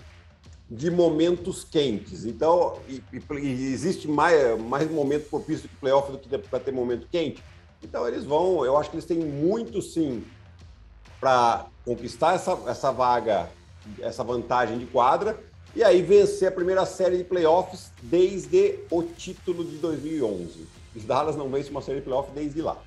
de 0.69 0.91
momentos 0.91 1.63
quentes. 1.63 2.25
Então, 2.25 2.77
e, 2.87 3.01
e 3.11 3.73
existe 3.73 4.07
mais, 4.07 4.59
mais 4.59 4.89
momento 4.91 5.29
propício 5.29 5.67
que 5.67 5.75
playoff 5.77 6.11
do 6.11 6.19
que 6.19 6.37
para 6.37 6.59
ter 6.59 6.71
momento 6.71 7.07
quente. 7.11 7.43
Então, 7.83 8.07
eles 8.07 8.23
vão, 8.23 8.63
eu 8.63 8.77
acho 8.77 8.91
que 8.91 8.95
eles 8.95 9.05
têm 9.05 9.19
muito 9.19 9.81
sim 9.81 10.23
para 11.19 11.65
conquistar 11.83 12.35
essa, 12.35 12.57
essa 12.67 12.91
vaga, 12.91 13.49
essa 13.99 14.23
vantagem 14.23 14.77
de 14.77 14.85
quadra 14.85 15.37
e 15.77 15.83
aí 15.83 16.01
vencer 16.01 16.47
a 16.47 16.51
primeira 16.51 16.83
série 16.87 17.17
de 17.17 17.23
playoffs 17.23 17.91
desde 18.01 18.79
o 18.89 19.03
título 19.03 19.63
de 19.63 19.77
2011. 19.77 20.65
Os 20.95 21.03
Dallas 21.03 21.35
não 21.35 21.51
vence 21.51 21.69
uma 21.69 21.83
série 21.83 21.99
de 21.99 22.03
playoffs 22.03 22.33
desde 22.33 22.63
lá. 22.63 22.81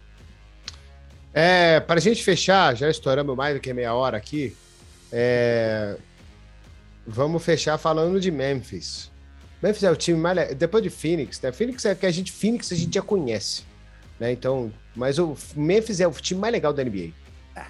É, 1.33 1.79
para 1.79 2.01
a 2.01 2.03
gente 2.03 2.21
fechar, 2.25 2.75
já 2.75 2.91
estouramos 2.91 3.37
mais 3.37 3.55
do 3.55 3.61
que 3.61 3.73
meia 3.73 3.95
hora 3.95 4.17
aqui, 4.17 4.57
é, 5.13 5.97
vamos 7.07 7.45
fechar 7.45 7.79
falando 7.79 8.19
de 8.19 8.29
Memphis. 8.33 9.09
Memphis 9.63 9.85
é 9.85 9.91
o 9.93 9.95
time 9.95 10.19
mais 10.19 10.53
depois 10.57 10.83
de 10.83 10.91
Phoenix, 10.91 11.41
né? 11.41 11.53
Phoenix 11.53 11.85
é 11.85 11.95
que 11.95 12.07
a 12.07 12.11
gente 12.11 12.33
Phoenix 12.33 12.73
a 12.73 12.75
gente 12.75 12.93
já 12.93 13.03
conhece, 13.03 13.63
né? 14.19 14.33
Então, 14.33 14.73
mas 14.97 15.17
o 15.17 15.37
Memphis 15.55 16.01
é 16.01 16.09
o 16.09 16.11
time 16.11 16.41
mais 16.41 16.51
legal 16.51 16.73
da 16.73 16.83
NBA. 16.83 17.13
É. 17.55 17.67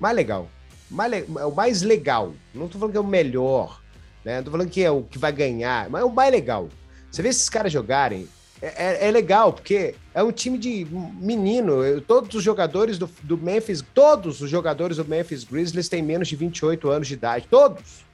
Mais 0.00 0.16
legal. 0.16 0.50
Mais 0.90 1.08
le... 1.08 1.24
É 1.38 1.44
o 1.44 1.54
mais 1.54 1.82
legal. 1.82 2.34
Não 2.52 2.66
tô 2.66 2.80
falando 2.80 2.90
que 2.90 2.98
é 2.98 3.00
o 3.00 3.06
melhor, 3.06 3.80
né? 4.24 4.36
Não 4.36 4.44
tô 4.44 4.50
falando 4.50 4.70
que 4.70 4.82
é 4.82 4.90
o 4.90 5.02
que 5.02 5.18
vai 5.18 5.32
ganhar, 5.32 5.88
mas 5.88 6.02
é 6.02 6.04
o 6.04 6.10
mais 6.10 6.30
legal. 6.30 6.68
Você 7.10 7.22
vê 7.22 7.28
esses 7.28 7.48
caras 7.48 7.72
jogarem, 7.72 8.28
é, 8.62 9.06
é, 9.06 9.08
é 9.08 9.10
legal, 9.10 9.52
porque 9.52 9.94
é 10.14 10.22
um 10.22 10.30
time 10.30 10.58
de 10.58 10.86
menino. 11.18 12.00
Todos 12.02 12.34
os 12.34 12.42
jogadores 12.42 12.98
do, 12.98 13.10
do 13.22 13.38
Memphis, 13.38 13.82
todos 13.94 14.40
os 14.40 14.50
jogadores 14.50 14.98
do 14.98 15.04
Memphis 15.04 15.44
Grizzlies 15.44 15.88
têm 15.88 16.02
menos 16.02 16.28
de 16.28 16.36
28 16.36 16.88
anos 16.90 17.08
de 17.08 17.14
idade. 17.14 17.46
Todos. 17.50 18.04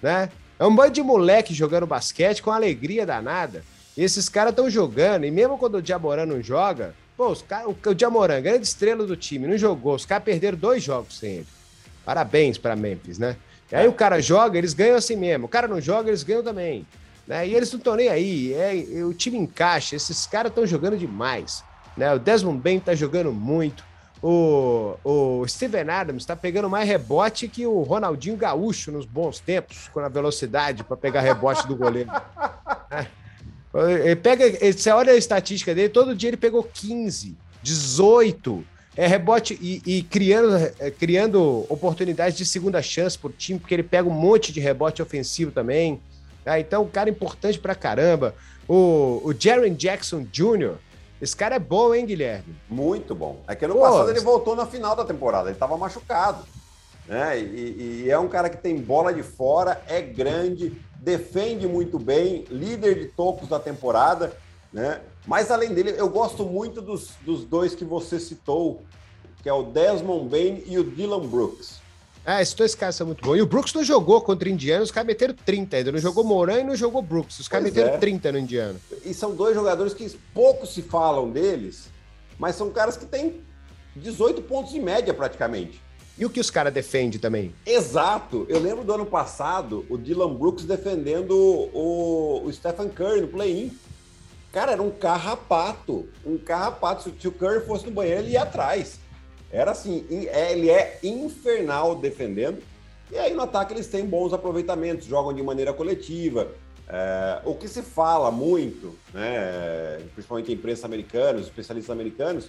Né? 0.00 0.30
É 0.58 0.64
um 0.64 0.74
bando 0.74 0.92
de 0.92 1.02
moleque 1.02 1.52
jogando 1.52 1.86
basquete 1.86 2.42
com 2.42 2.50
alegria 2.50 3.04
danada. 3.04 3.64
E 3.96 4.02
esses 4.02 4.28
caras 4.28 4.50
estão 4.50 4.68
jogando, 4.70 5.24
e 5.24 5.30
mesmo 5.30 5.58
quando 5.58 5.76
o 5.76 5.82
Diamoran 5.82 6.26
não 6.26 6.42
joga, 6.42 6.94
pô, 7.16 7.28
os 7.28 7.42
cara, 7.42 7.68
o, 7.68 7.76
o 7.86 7.94
Diamoran, 7.94 8.40
grande 8.40 8.66
estrela 8.66 9.06
do 9.06 9.16
time, 9.16 9.46
não 9.46 9.58
jogou. 9.58 9.94
Os 9.94 10.06
caras 10.06 10.24
perderam 10.24 10.58
dois 10.58 10.82
jogos 10.82 11.18
sem 11.18 11.30
ele. 11.36 11.46
Parabéns 12.04 12.58
para 12.58 12.76
Memphis, 12.76 13.18
né? 13.18 13.36
E 13.70 13.76
aí 13.76 13.88
o 13.88 13.92
cara 13.92 14.20
joga, 14.20 14.58
eles 14.58 14.74
ganham 14.74 14.96
assim 14.96 15.16
mesmo. 15.16 15.46
O 15.46 15.48
cara 15.48 15.66
não 15.66 15.80
joga, 15.80 16.08
eles 16.08 16.22
ganham 16.22 16.42
também. 16.42 16.86
Né? 17.26 17.48
E 17.48 17.54
eles 17.54 17.70
não 17.72 17.78
estão 17.78 17.96
nem 17.96 18.08
aí. 18.08 18.52
É, 18.52 19.04
o 19.04 19.14
time 19.14 19.38
encaixa, 19.38 19.96
esses 19.96 20.26
caras 20.26 20.50
estão 20.50 20.66
jogando 20.66 20.96
demais. 20.96 21.64
Né? 21.96 22.12
O 22.12 22.18
Desmond 22.18 22.60
Bain 22.60 22.76
está 22.76 22.94
jogando 22.94 23.32
muito. 23.32 23.84
O, 24.22 24.96
o 25.04 25.46
Steven 25.46 25.90
Adams 25.90 26.22
está 26.22 26.34
pegando 26.34 26.70
mais 26.70 26.88
rebote 26.88 27.46
que 27.46 27.66
o 27.66 27.82
Ronaldinho 27.82 28.36
Gaúcho 28.36 28.90
nos 28.90 29.04
bons 29.04 29.38
tempos, 29.38 29.88
com 29.88 30.00
a 30.00 30.08
velocidade 30.08 30.82
para 30.82 30.96
pegar 30.96 31.20
rebote 31.20 31.66
do 31.66 31.76
goleiro. 31.76 32.10
É. 32.90 33.06
Ele 34.04 34.14
pega, 34.14 34.44
você 34.72 34.90
olha 34.90 35.12
a 35.12 35.16
estatística 35.16 35.74
dele, 35.74 35.88
todo 35.88 36.14
dia 36.14 36.30
ele 36.30 36.36
pegou 36.36 36.62
15, 36.62 37.36
18 37.60 38.64
é 38.96 39.06
rebote 39.06 39.58
e, 39.60 39.82
e 39.84 40.02
criando, 40.02 40.72
é, 40.78 40.90
criando 40.90 41.66
oportunidades 41.68 42.36
de 42.36 42.46
segunda 42.46 42.80
chance 42.80 43.18
por 43.18 43.32
time, 43.32 43.58
porque 43.58 43.74
ele 43.74 43.82
pega 43.82 44.08
um 44.08 44.12
monte 44.12 44.52
de 44.52 44.60
rebote 44.60 45.02
ofensivo 45.02 45.50
também. 45.50 46.00
Ah, 46.46 46.60
então, 46.60 46.82
um 46.82 46.88
cara 46.88 47.10
importante 47.10 47.58
pra 47.58 47.74
caramba. 47.74 48.34
O, 48.68 49.20
o 49.24 49.34
Jaron 49.38 49.74
Jackson 49.74 50.26
Jr., 50.30 50.74
esse 51.20 51.34
cara 51.34 51.56
é 51.56 51.58
bom, 51.58 51.94
hein, 51.94 52.06
Guilherme? 52.06 52.54
Muito 52.68 53.14
bom. 53.14 53.40
É 53.48 53.54
que 53.54 53.64
ano 53.64 53.74
Pô, 53.74 53.80
passado 53.80 54.10
ele 54.10 54.20
voltou 54.20 54.54
na 54.54 54.66
final 54.66 54.94
da 54.94 55.04
temporada, 55.04 55.48
ele 55.48 55.56
estava 55.56 55.76
machucado. 55.76 56.44
Né? 57.06 57.38
E, 57.38 58.04
e, 58.04 58.10
é 58.10 58.18
um 58.18 58.28
cara 58.28 58.48
que 58.48 58.56
tem 58.56 58.76
bola 58.76 59.12
de 59.12 59.22
fora, 59.22 59.82
é 59.86 60.00
grande, 60.00 60.72
defende 60.96 61.66
muito 61.66 61.98
bem, 61.98 62.44
líder 62.50 62.98
de 62.98 63.06
tocos 63.06 63.48
da 63.48 63.58
temporada. 63.58 64.36
Né? 64.72 65.00
Mas 65.26 65.50
além 65.50 65.72
dele, 65.72 65.94
eu 65.96 66.08
gosto 66.08 66.44
muito 66.44 66.82
dos, 66.82 67.10
dos 67.22 67.44
dois 67.44 67.74
que 67.74 67.84
você 67.84 68.20
citou, 68.20 68.82
que 69.42 69.48
é 69.48 69.52
o 69.52 69.62
Desmond 69.62 70.28
Bain 70.28 70.62
e 70.66 70.78
o 70.78 70.84
Dylan 70.84 71.26
Brooks. 71.26 71.82
Ah, 72.26 72.40
esses 72.40 72.54
dois 72.54 72.74
caras 72.74 72.96
são 72.96 73.06
muito 73.06 73.22
bons. 73.22 73.36
E 73.36 73.42
o 73.42 73.46
Brooks 73.46 73.74
não 73.74 73.84
jogou 73.84 74.20
contra 74.22 74.48
o 74.48 74.52
Indiano, 74.52 74.82
os 74.82 74.90
caras 74.90 75.06
meteram 75.06 75.34
30 75.34 75.76
ainda. 75.76 75.92
Não 75.92 75.98
jogou 75.98 76.24
Moran 76.24 76.60
e 76.60 76.64
não 76.64 76.74
jogou 76.74 77.02
Brooks. 77.02 77.38
Os 77.38 77.48
caras 77.48 77.64
meteram 77.64 77.94
é. 77.94 77.98
30 77.98 78.32
no 78.32 78.38
Indiano. 78.38 78.80
E 79.04 79.12
são 79.12 79.34
dois 79.34 79.54
jogadores 79.54 79.92
que 79.92 80.08
pouco 80.32 80.66
se 80.66 80.80
falam 80.80 81.30
deles, 81.30 81.88
mas 82.38 82.56
são 82.56 82.70
caras 82.70 82.96
que 82.96 83.04
têm 83.04 83.42
18 83.96 84.40
pontos 84.42 84.72
de 84.72 84.80
média 84.80 85.12
praticamente. 85.12 85.82
E 86.16 86.24
o 86.24 86.30
que 86.30 86.40
os 86.40 86.50
caras 86.50 86.72
defendem 86.72 87.18
também? 87.18 87.54
Exato. 87.66 88.46
Eu 88.48 88.60
lembro 88.60 88.84
do 88.84 88.92
ano 88.94 89.04
passado, 89.04 89.84
o 89.90 89.98
Dylan 89.98 90.32
Brooks 90.32 90.64
defendendo 90.64 91.32
o, 91.32 92.42
o 92.46 92.52
Stephen 92.52 92.88
Curry 92.88 93.20
no 93.20 93.28
play-in. 93.28 93.76
Cara, 94.54 94.70
era 94.70 94.82
um 94.82 94.90
carrapato. 94.92 96.08
Um 96.24 96.38
carrapato. 96.38 97.12
Se 97.20 97.26
o 97.26 97.32
Curry 97.32 97.66
fosse 97.66 97.84
no 97.86 97.90
banheiro, 97.90 98.20
ele 98.20 98.30
ia 98.30 98.42
atrás. 98.42 99.00
Era 99.50 99.72
assim, 99.72 100.06
é, 100.28 100.52
ele 100.52 100.70
é 100.70 101.00
infernal 101.02 101.96
defendendo. 101.96 102.62
E 103.10 103.18
aí 103.18 103.34
no 103.34 103.42
ataque 103.42 103.74
eles 103.74 103.88
têm 103.88 104.06
bons 104.06 104.32
aproveitamentos, 104.32 105.08
jogam 105.08 105.32
de 105.32 105.42
maneira 105.42 105.72
coletiva. 105.72 106.52
É, 106.88 107.40
o 107.44 107.56
que 107.56 107.66
se 107.66 107.82
fala 107.82 108.30
muito, 108.30 108.96
né, 109.12 110.00
principalmente 110.14 110.52
a 110.52 110.54
imprensa 110.54 110.86
americana, 110.86 111.40
os 111.40 111.46
especialistas 111.46 111.90
americanos, 111.92 112.48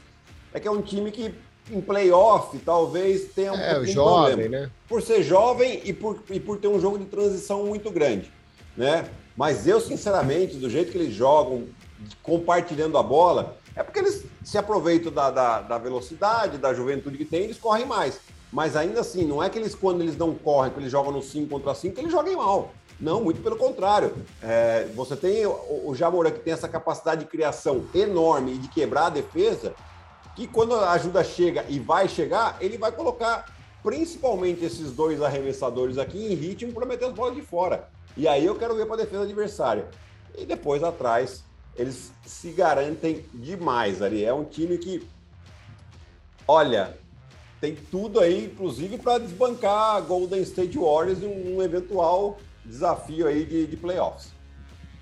é 0.54 0.60
que 0.60 0.68
é 0.68 0.72
um 0.72 0.84
time 0.84 1.10
que 1.12 1.34
em 1.72 1.82
playoff 1.82 2.56
talvez 2.60 3.34
tenha 3.34 3.52
um 3.52 3.58
é, 3.58 3.84
jovem, 3.86 4.36
problema. 4.36 4.66
Né? 4.66 4.72
Por 4.88 5.02
ser 5.02 5.24
jovem 5.24 5.82
e 5.84 5.92
por, 5.92 6.24
e 6.30 6.40
por 6.40 6.60
ter 6.60 6.68
um 6.68 6.80
jogo 6.80 7.00
de 7.00 7.06
transição 7.06 7.66
muito 7.66 7.90
grande. 7.90 8.32
Né? 8.78 9.10
Mas 9.36 9.68
eu, 9.68 9.82
sinceramente, 9.82 10.58
do 10.58 10.70
jeito 10.70 10.92
que 10.92 10.98
eles 10.98 11.14
jogam, 11.14 11.66
compartilhando 12.22 12.98
a 12.98 13.04
bola, 13.04 13.58
é 13.76 13.84
porque 13.84 14.00
eles 14.00 14.26
se 14.44 14.58
aproveitam 14.58 15.12
da, 15.12 15.30
da, 15.30 15.62
da, 15.62 15.78
velocidade, 15.78 16.58
da 16.58 16.74
juventude 16.74 17.18
que 17.18 17.26
tem, 17.26 17.42
eles 17.42 17.58
correm 17.58 17.86
mais. 17.86 18.20
Mas 18.52 18.76
ainda 18.76 19.02
assim, 19.02 19.26
não 19.26 19.44
é 19.44 19.50
que 19.50 19.58
eles, 19.60 19.76
quando 19.76 20.02
eles 20.02 20.18
não 20.18 20.34
correm, 20.34 20.72
que 20.72 20.80
eles 20.80 20.92
jogam 20.92 21.12
no 21.12 21.22
5 21.22 21.50
contra 21.50 21.76
5, 21.76 22.00
eles 22.00 22.12
joguem 22.12 22.36
mal. 22.36 22.72
Não, 23.00 23.22
muito 23.22 23.42
pelo 23.42 23.58
contrário. 23.58 24.14
É, 24.42 24.88
você 24.96 25.16
tem 25.16 25.46
o, 25.46 25.90
o 25.90 25.96
Jamora 25.96 26.32
que 26.32 26.40
tem 26.40 26.54
essa 26.54 26.68
capacidade 26.68 27.26
de 27.26 27.30
criação 27.30 27.86
enorme 27.94 28.54
e 28.54 28.58
de 28.58 28.70
quebrar 28.70 29.08
a 29.08 29.10
defesa, 29.10 29.74
que 30.36 30.48
quando 30.48 30.76
a 30.76 30.92
ajuda 30.92 31.24
chega 31.24 31.66
e 31.68 31.80
vai 31.80 32.08
chegar, 32.08 32.58
ele 32.62 32.78
vai 32.78 32.92
colocar 32.92 33.54
principalmente 33.84 34.64
esses 34.66 34.92
dois 34.94 35.22
arremessadores 35.22 35.98
aqui 35.98 36.26
em 36.26 36.36
ritmo 36.36 36.74
para 36.74 36.86
meter 36.86 37.06
as 37.06 37.14
bolas 37.14 37.36
de 37.36 37.42
fora. 37.42 37.88
E 38.18 38.28
aí 38.28 38.46
eu 38.46 38.56
quero 38.56 38.76
ver 38.76 38.86
para 38.86 38.96
a 38.96 39.00
defesa 39.00 39.24
adversária. 39.24 39.88
E 40.38 40.46
depois 40.46 40.84
atrás, 40.84 41.44
eles 41.76 42.12
se 42.26 42.52
garantem 42.52 43.26
demais 43.34 44.02
ali. 44.02 44.24
É 44.24 44.34
um 44.34 44.46
time 44.46 44.78
que, 44.78 45.04
olha, 46.48 46.98
tem 47.60 47.76
tudo 47.76 48.20
aí, 48.20 48.46
inclusive, 48.46 48.98
para 48.98 49.20
desbancar 49.20 49.96
a 49.96 50.02
Golden 50.02 50.42
State 50.42 50.78
Warriors 50.78 51.22
em 51.22 51.56
um 51.56 51.62
eventual 51.62 52.40
desafio 52.64 53.28
aí 53.28 53.46
de, 53.46 53.68
de 53.68 53.78
playoffs. 53.78 54.34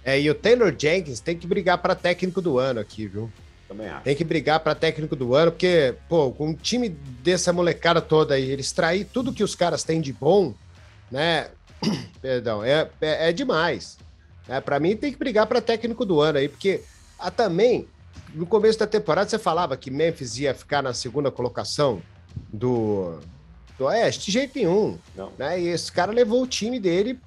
É, 0.04 0.20
e 0.20 0.30
o 0.30 0.36
Taylor 0.36 0.74
Jenkins 0.78 1.20
tem 1.20 1.38
que 1.38 1.48
brigar 1.48 1.78
para 1.78 1.96
técnico 1.96 2.42
do 2.42 2.60
ano 2.60 2.80
aqui, 2.80 3.08
viu? 3.08 3.32
Também 3.68 3.88
acho. 3.88 4.04
Tem 4.04 4.16
que 4.16 4.24
brigar 4.24 4.60
para 4.60 4.76
técnico 4.76 5.16
do 5.16 5.34
ano, 5.34 5.52
porque, 5.52 5.96
pô, 6.10 6.32
com 6.32 6.50
um 6.50 6.54
time 6.54 6.90
dessa 6.90 7.54
molecada 7.54 8.02
toda 8.02 8.36
aí, 8.36 8.52
eles 8.52 8.72
trair 8.72 9.06
tudo 9.06 9.34
que 9.34 9.44
os 9.44 9.56
caras 9.56 9.84
têm 9.84 10.02
de 10.02 10.12
bom, 10.12 10.54
né? 11.10 11.50
Perdão, 12.22 12.64
é, 12.64 12.90
é, 13.00 13.30
é 13.30 13.32
demais. 13.32 13.98
É, 14.48 14.60
para 14.60 14.80
mim 14.80 14.96
tem 14.96 15.12
que 15.12 15.18
brigar 15.18 15.48
para 15.48 15.62
técnico 15.62 16.06
do 16.06 16.20
ano 16.20 16.38
aí, 16.38 16.50
porque 16.50 16.82
ah, 17.18 17.32
também 17.32 17.88
no 18.34 18.46
começo 18.46 18.80
da 18.80 18.88
temporada 18.88 19.30
você 19.30 19.40
falava 19.40 19.78
que 19.78 19.90
Memphis 19.90 20.38
ia 20.38 20.54
ficar 20.54 20.82
na 20.82 20.94
segunda 20.94 21.32
colocação 21.32 22.02
do, 22.52 23.20
do 23.78 23.86
Oeste, 23.86 24.26
de 24.26 24.32
jeito 24.32 24.58
nenhum. 24.58 24.98
Não. 25.16 25.32
Né? 25.38 25.62
E 25.62 25.68
esse 25.68 25.92
cara 25.92 26.12
levou 26.12 26.42
o 26.42 26.48
time 26.48 26.80
dele 26.80 27.20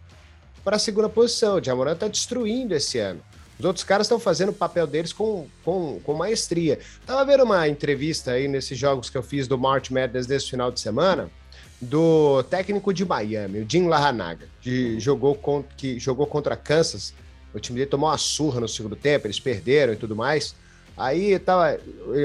para 0.64 0.76
a 0.76 0.78
segunda 0.78 1.08
posição. 1.08 1.56
O 1.56 1.64
Jamoran 1.64 1.92
está 1.92 2.08
destruindo 2.08 2.74
esse 2.74 2.98
ano. 2.98 3.20
Os 3.58 3.64
outros 3.64 3.84
caras 3.84 4.06
estão 4.06 4.18
fazendo 4.18 4.50
o 4.50 4.52
papel 4.52 4.86
deles 4.86 5.12
com, 5.12 5.46
com, 5.64 5.98
com 6.00 6.12
maestria. 6.12 6.78
Tava 7.06 7.24
vendo 7.24 7.44
uma 7.44 7.66
entrevista 7.68 8.32
aí 8.32 8.48
nesses 8.48 8.76
jogos 8.76 9.08
que 9.08 9.16
eu 9.16 9.22
fiz 9.22 9.48
do 9.48 9.56
March 9.56 9.90
Madness 9.90 10.26
desse 10.26 10.50
final 10.50 10.70
de 10.70 10.80
semana 10.80 11.30
do 11.80 12.42
técnico 12.44 12.92
de 12.92 13.04
Miami, 13.04 13.60
o 13.60 13.66
Jim 13.68 13.86
Larranaga, 13.86 14.48
que 14.60 14.98
jogou, 14.98 15.34
com, 15.34 15.62
que 15.76 15.98
jogou 15.98 16.26
contra 16.26 16.56
Kansas. 16.56 17.12
O 17.52 17.60
time 17.60 17.78
dele 17.78 17.90
tomou 17.90 18.08
uma 18.08 18.18
surra 18.18 18.60
no 18.60 18.68
segundo 18.68 18.96
tempo, 18.96 19.26
eles 19.26 19.40
perderam 19.40 19.92
e 19.92 19.96
tudo 19.96 20.16
mais. 20.16 20.54
Aí 20.96 21.38
tava 21.38 21.78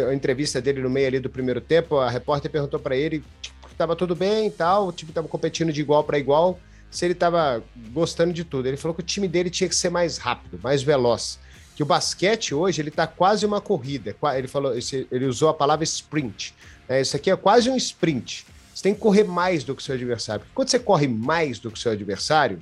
a 0.10 0.14
entrevista 0.14 0.62
dele 0.62 0.82
no 0.82 0.90
meio 0.90 1.08
ali 1.08 1.20
do 1.20 1.30
primeiro 1.30 1.60
tempo, 1.60 1.98
a 1.98 2.10
repórter 2.10 2.50
perguntou 2.50 2.80
para 2.80 2.96
ele 2.96 3.24
tipo, 3.42 3.68
tava 3.78 3.96
tudo 3.96 4.16
bem 4.16 4.48
e 4.48 4.52
tal, 4.52 4.88
o 4.88 4.92
time 4.92 5.12
tava 5.12 5.28
competindo 5.28 5.74
de 5.74 5.82
igual 5.82 6.04
para 6.04 6.18
igual, 6.18 6.60
se 6.90 7.06
ele 7.06 7.16
tava 7.16 7.64
gostando 7.92 8.32
de 8.32 8.44
tudo. 8.44 8.68
Ele 8.68 8.78
falou 8.78 8.96
que 8.96 9.02
o 9.02 9.06
time 9.06 9.28
dele 9.28 9.50
tinha 9.50 9.68
que 9.68 9.76
ser 9.76 9.90
mais 9.90 10.18
rápido, 10.18 10.60
mais 10.64 10.82
veloz. 10.82 11.40
Que 11.76 11.84
o 11.84 11.86
basquete 11.86 12.54
hoje 12.54 12.82
ele 12.82 12.92
tá 12.92 13.08
quase 13.08 13.46
uma 13.46 13.60
corrida. 13.60 14.16
Ele 14.36 14.48
falou, 14.48 14.74
ele 15.12 15.26
usou 15.26 15.50
a 15.50 15.54
palavra 15.54 15.84
sprint. 15.84 16.54
É, 16.88 17.02
isso 17.02 17.16
aqui 17.16 17.32
é 17.32 17.36
quase 17.36 17.70
um 17.70 17.78
sprint. 17.78 18.46
Você 18.82 18.84
tem 18.86 18.96
que 18.96 19.00
correr 19.00 19.24
mais 19.24 19.64
do 19.64 19.76
que 19.76 19.82
o 19.84 19.86
seu 19.86 19.94
adversário. 19.94 20.42
Porque 20.42 20.56
quando 20.56 20.70
você 20.70 20.80
corre 20.80 21.08
mais 21.08 21.60
do 21.60 21.70
que 21.70 21.78
o 21.78 21.80
seu 21.80 21.92
adversário, 21.92 22.58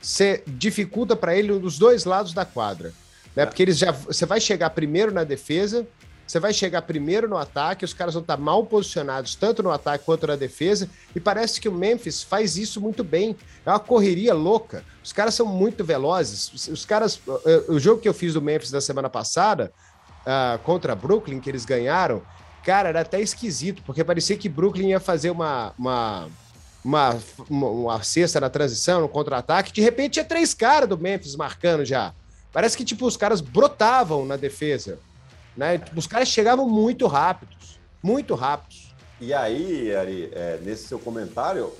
você 0.00 0.42
dificulta 0.46 1.14
para 1.14 1.36
ele 1.36 1.58
dos 1.58 1.78
dois 1.78 2.06
lados 2.06 2.32
da 2.32 2.46
quadra. 2.46 2.94
Né? 3.36 3.42
É. 3.42 3.46
Porque 3.46 3.62
eles 3.62 3.76
já, 3.76 3.92
você 3.92 4.24
vai 4.24 4.40
chegar 4.40 4.70
primeiro 4.70 5.12
na 5.12 5.24
defesa 5.24 5.86
você 6.26 6.38
vai 6.38 6.52
chegar 6.52 6.82
primeiro 6.82 7.26
no 7.26 7.38
ataque, 7.38 7.86
os 7.86 7.94
caras 7.94 8.12
vão 8.12 8.20
estar 8.20 8.36
mal 8.36 8.62
posicionados, 8.66 9.34
tanto 9.34 9.62
no 9.62 9.70
ataque 9.70 10.04
quanto 10.04 10.26
na 10.26 10.36
defesa, 10.36 10.86
e 11.16 11.18
parece 11.18 11.58
que 11.58 11.70
o 11.70 11.72
Memphis 11.72 12.22
faz 12.22 12.58
isso 12.58 12.82
muito 12.82 13.02
bem. 13.02 13.34
É 13.64 13.70
uma 13.70 13.78
correria 13.78 14.34
louca. 14.34 14.84
Os 15.02 15.10
caras 15.10 15.34
são 15.34 15.46
muito 15.46 15.82
velozes. 15.82 16.68
Os 16.68 16.84
caras. 16.84 17.18
O 17.66 17.78
jogo 17.78 18.02
que 18.02 18.06
eu 18.06 18.12
fiz 18.12 18.34
do 18.34 18.42
Memphis 18.42 18.70
da 18.70 18.80
semana 18.82 19.08
passada, 19.08 19.72
uh, 20.20 20.58
contra 20.58 20.94
Brooklyn, 20.94 21.40
que 21.40 21.48
eles 21.48 21.64
ganharam, 21.64 22.20
cara, 22.64 22.88
era 22.90 23.00
até 23.00 23.20
esquisito, 23.20 23.82
porque 23.84 24.04
parecia 24.04 24.36
que 24.36 24.48
Brooklyn 24.48 24.90
ia 24.90 25.00
fazer 25.00 25.30
uma. 25.30 25.72
uma 25.78 26.28
uma, 26.84 27.18
uma, 27.50 27.66
uma 27.66 28.02
cesta 28.02 28.40
na 28.40 28.48
transição, 28.48 29.00
no 29.00 29.08
contra-ataque, 29.08 29.72
de 29.72 29.80
repente 29.82 30.12
tinha 30.12 30.24
três 30.24 30.54
caras 30.54 30.88
do 30.88 30.96
Memphis 30.96 31.34
marcando 31.34 31.84
já. 31.84 32.14
Parece 32.52 32.76
que, 32.76 32.84
tipo, 32.84 33.04
os 33.04 33.16
caras 33.16 33.40
brotavam 33.40 34.24
na 34.24 34.36
defesa. 34.36 34.98
Né? 35.56 35.80
Os 35.94 36.06
caras 36.06 36.28
chegavam 36.28 36.68
muito 36.68 37.06
rápidos, 37.06 37.78
muito 38.02 38.34
rápidos. 38.34 38.94
E 39.20 39.34
aí, 39.34 39.94
Ari, 39.94 40.30
é, 40.32 40.60
nesse 40.62 40.86
seu 40.86 40.98
comentário, 40.98 41.72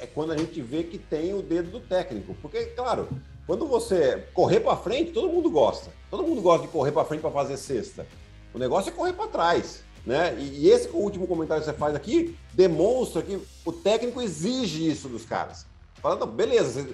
é 0.00 0.06
quando 0.06 0.32
a 0.32 0.36
gente 0.36 0.60
vê 0.60 0.84
que 0.84 0.98
tem 0.98 1.32
o 1.34 1.40
dedo 1.40 1.70
do 1.70 1.80
técnico. 1.80 2.36
Porque, 2.42 2.66
claro, 2.66 3.08
quando 3.46 3.66
você 3.66 4.24
correr 4.34 4.60
para 4.60 4.76
frente, 4.76 5.12
todo 5.12 5.28
mundo 5.28 5.50
gosta. 5.50 5.90
Todo 6.10 6.22
mundo 6.22 6.42
gosta 6.42 6.66
de 6.66 6.72
correr 6.72 6.92
para 6.92 7.04
frente 7.04 7.22
para 7.22 7.30
fazer 7.30 7.56
cesta. 7.56 8.06
O 8.52 8.58
negócio 8.58 8.90
é 8.90 8.92
correr 8.92 9.14
para 9.14 9.28
trás. 9.28 9.82
Né? 10.06 10.36
E, 10.38 10.70
esse 10.70 10.88
último 10.92 11.26
comentário 11.26 11.64
que 11.64 11.68
você 11.70 11.76
faz 11.76 11.94
aqui 11.96 12.36
demonstra 12.54 13.22
que 13.22 13.38
o 13.64 13.72
técnico 13.72 14.22
exige 14.22 14.88
isso 14.88 15.08
dos 15.08 15.24
caras. 15.24 15.66
Falando, 15.96 16.26
beleza, 16.26 16.86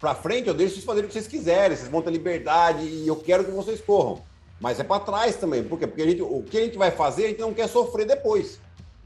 para 0.00 0.14
frente 0.16 0.48
eu 0.48 0.54
deixo 0.54 0.74
vocês 0.74 0.84
fazerem 0.84 1.04
o 1.04 1.08
que 1.08 1.14
vocês 1.14 1.28
quiserem, 1.28 1.76
vocês 1.76 1.88
vão 1.88 2.02
ter 2.02 2.10
liberdade 2.10 2.84
e 2.84 3.06
eu 3.06 3.14
quero 3.14 3.44
que 3.44 3.52
vocês 3.52 3.80
corram. 3.80 4.22
Mas 4.60 4.80
é 4.80 4.84
para 4.84 5.00
trás 5.00 5.36
também. 5.36 5.62
Por 5.62 5.78
quê? 5.78 5.86
Porque 5.86 6.02
gente, 6.02 6.22
o 6.22 6.42
que 6.42 6.58
a 6.58 6.64
gente 6.64 6.76
vai 6.76 6.90
fazer, 6.90 7.26
a 7.26 7.28
gente 7.28 7.40
não 7.40 7.54
quer 7.54 7.68
sofrer 7.68 8.06
depois. 8.06 8.58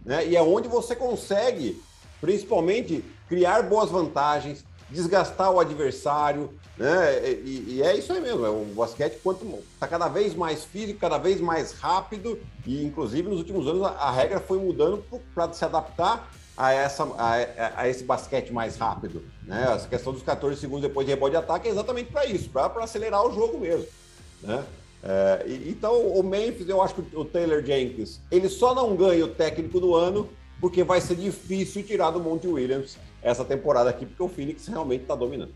Né? 0.05 0.27
E 0.29 0.37
é 0.37 0.41
onde 0.41 0.69
você 0.69 0.97
consegue, 0.97 1.79
principalmente, 2.21 3.05
criar 3.29 3.65
boas 3.65 3.91
vantagens, 3.91 4.65
desgastar 4.91 5.51
o 5.51 5.61
adversário. 5.61 6.51
Né? 6.77 7.33
E, 7.45 7.77
e 7.77 7.83
é 7.83 7.97
isso 7.97 8.13
aí 8.13 8.21
mesmo. 8.21 8.45
É 8.45 8.51
o 8.51 8.65
basquete 8.75 9.19
quanto 9.23 9.47
está 9.75 9.87
cada 9.87 10.09
vez 10.09 10.35
mais 10.35 10.65
físico, 10.65 10.99
cada 10.99 11.19
vez 11.19 11.41
mais 11.41 11.73
rápido. 11.73 12.39
E, 12.67 12.85
inclusive, 12.85 13.29
nos 13.29 13.39
últimos 13.39 13.67
anos, 13.67 13.83
a, 13.83 13.91
a 13.91 14.11
regra 14.11 14.41
foi 14.41 14.59
mudando 14.59 15.05
para 15.35 15.53
se 15.53 15.65
adaptar 15.65 16.31
a, 16.57 16.73
essa, 16.73 17.05
a, 17.05 17.81
a, 17.83 17.89
esse 17.89 18.05
basquete 18.05 18.53
mais 18.53 18.77
rápido. 18.77 19.23
Né? 19.45 19.73
Essa 19.75 19.89
questão 19.89 20.13
dos 20.13 20.23
14 20.23 20.61
segundos 20.61 20.83
depois 20.83 21.07
de 21.07 21.13
rebote 21.13 21.33
de 21.33 21.37
ataque 21.39 21.69
é 21.69 21.71
exatamente 21.71 22.13
para 22.13 22.27
isso, 22.27 22.51
para 22.51 22.85
acelerar 22.85 23.27
o 23.27 23.33
jogo 23.33 23.59
mesmo. 23.59 23.87
Né? 24.43 24.65
É, 25.03 25.45
então, 25.67 25.99
o 25.99 26.23
Memphis, 26.23 26.69
eu 26.69 26.83
acho 26.83 26.95
que 26.95 27.17
o 27.17 27.25
Taylor 27.25 27.65
Jenkins, 27.65 28.21
ele 28.31 28.49
só 28.49 28.75
não 28.75 28.95
ganha 28.95 29.25
o 29.25 29.29
técnico 29.29 29.81
do 29.81 29.95
ano 29.95 30.29
porque 30.61 30.85
vai 30.85 31.01
ser 31.01 31.17
difícil 31.17 31.83
tirar 31.83 32.11
do 32.11 32.21
Monte 32.21 32.47
Williams 32.47 32.99
essa 33.23 33.45
temporada 33.45 33.91
aqui, 33.91 34.07
porque 34.07 34.23
o 34.23 34.29
Phoenix 34.29 34.67
realmente 34.67 35.03
está 35.03 35.15
dominando. 35.15 35.55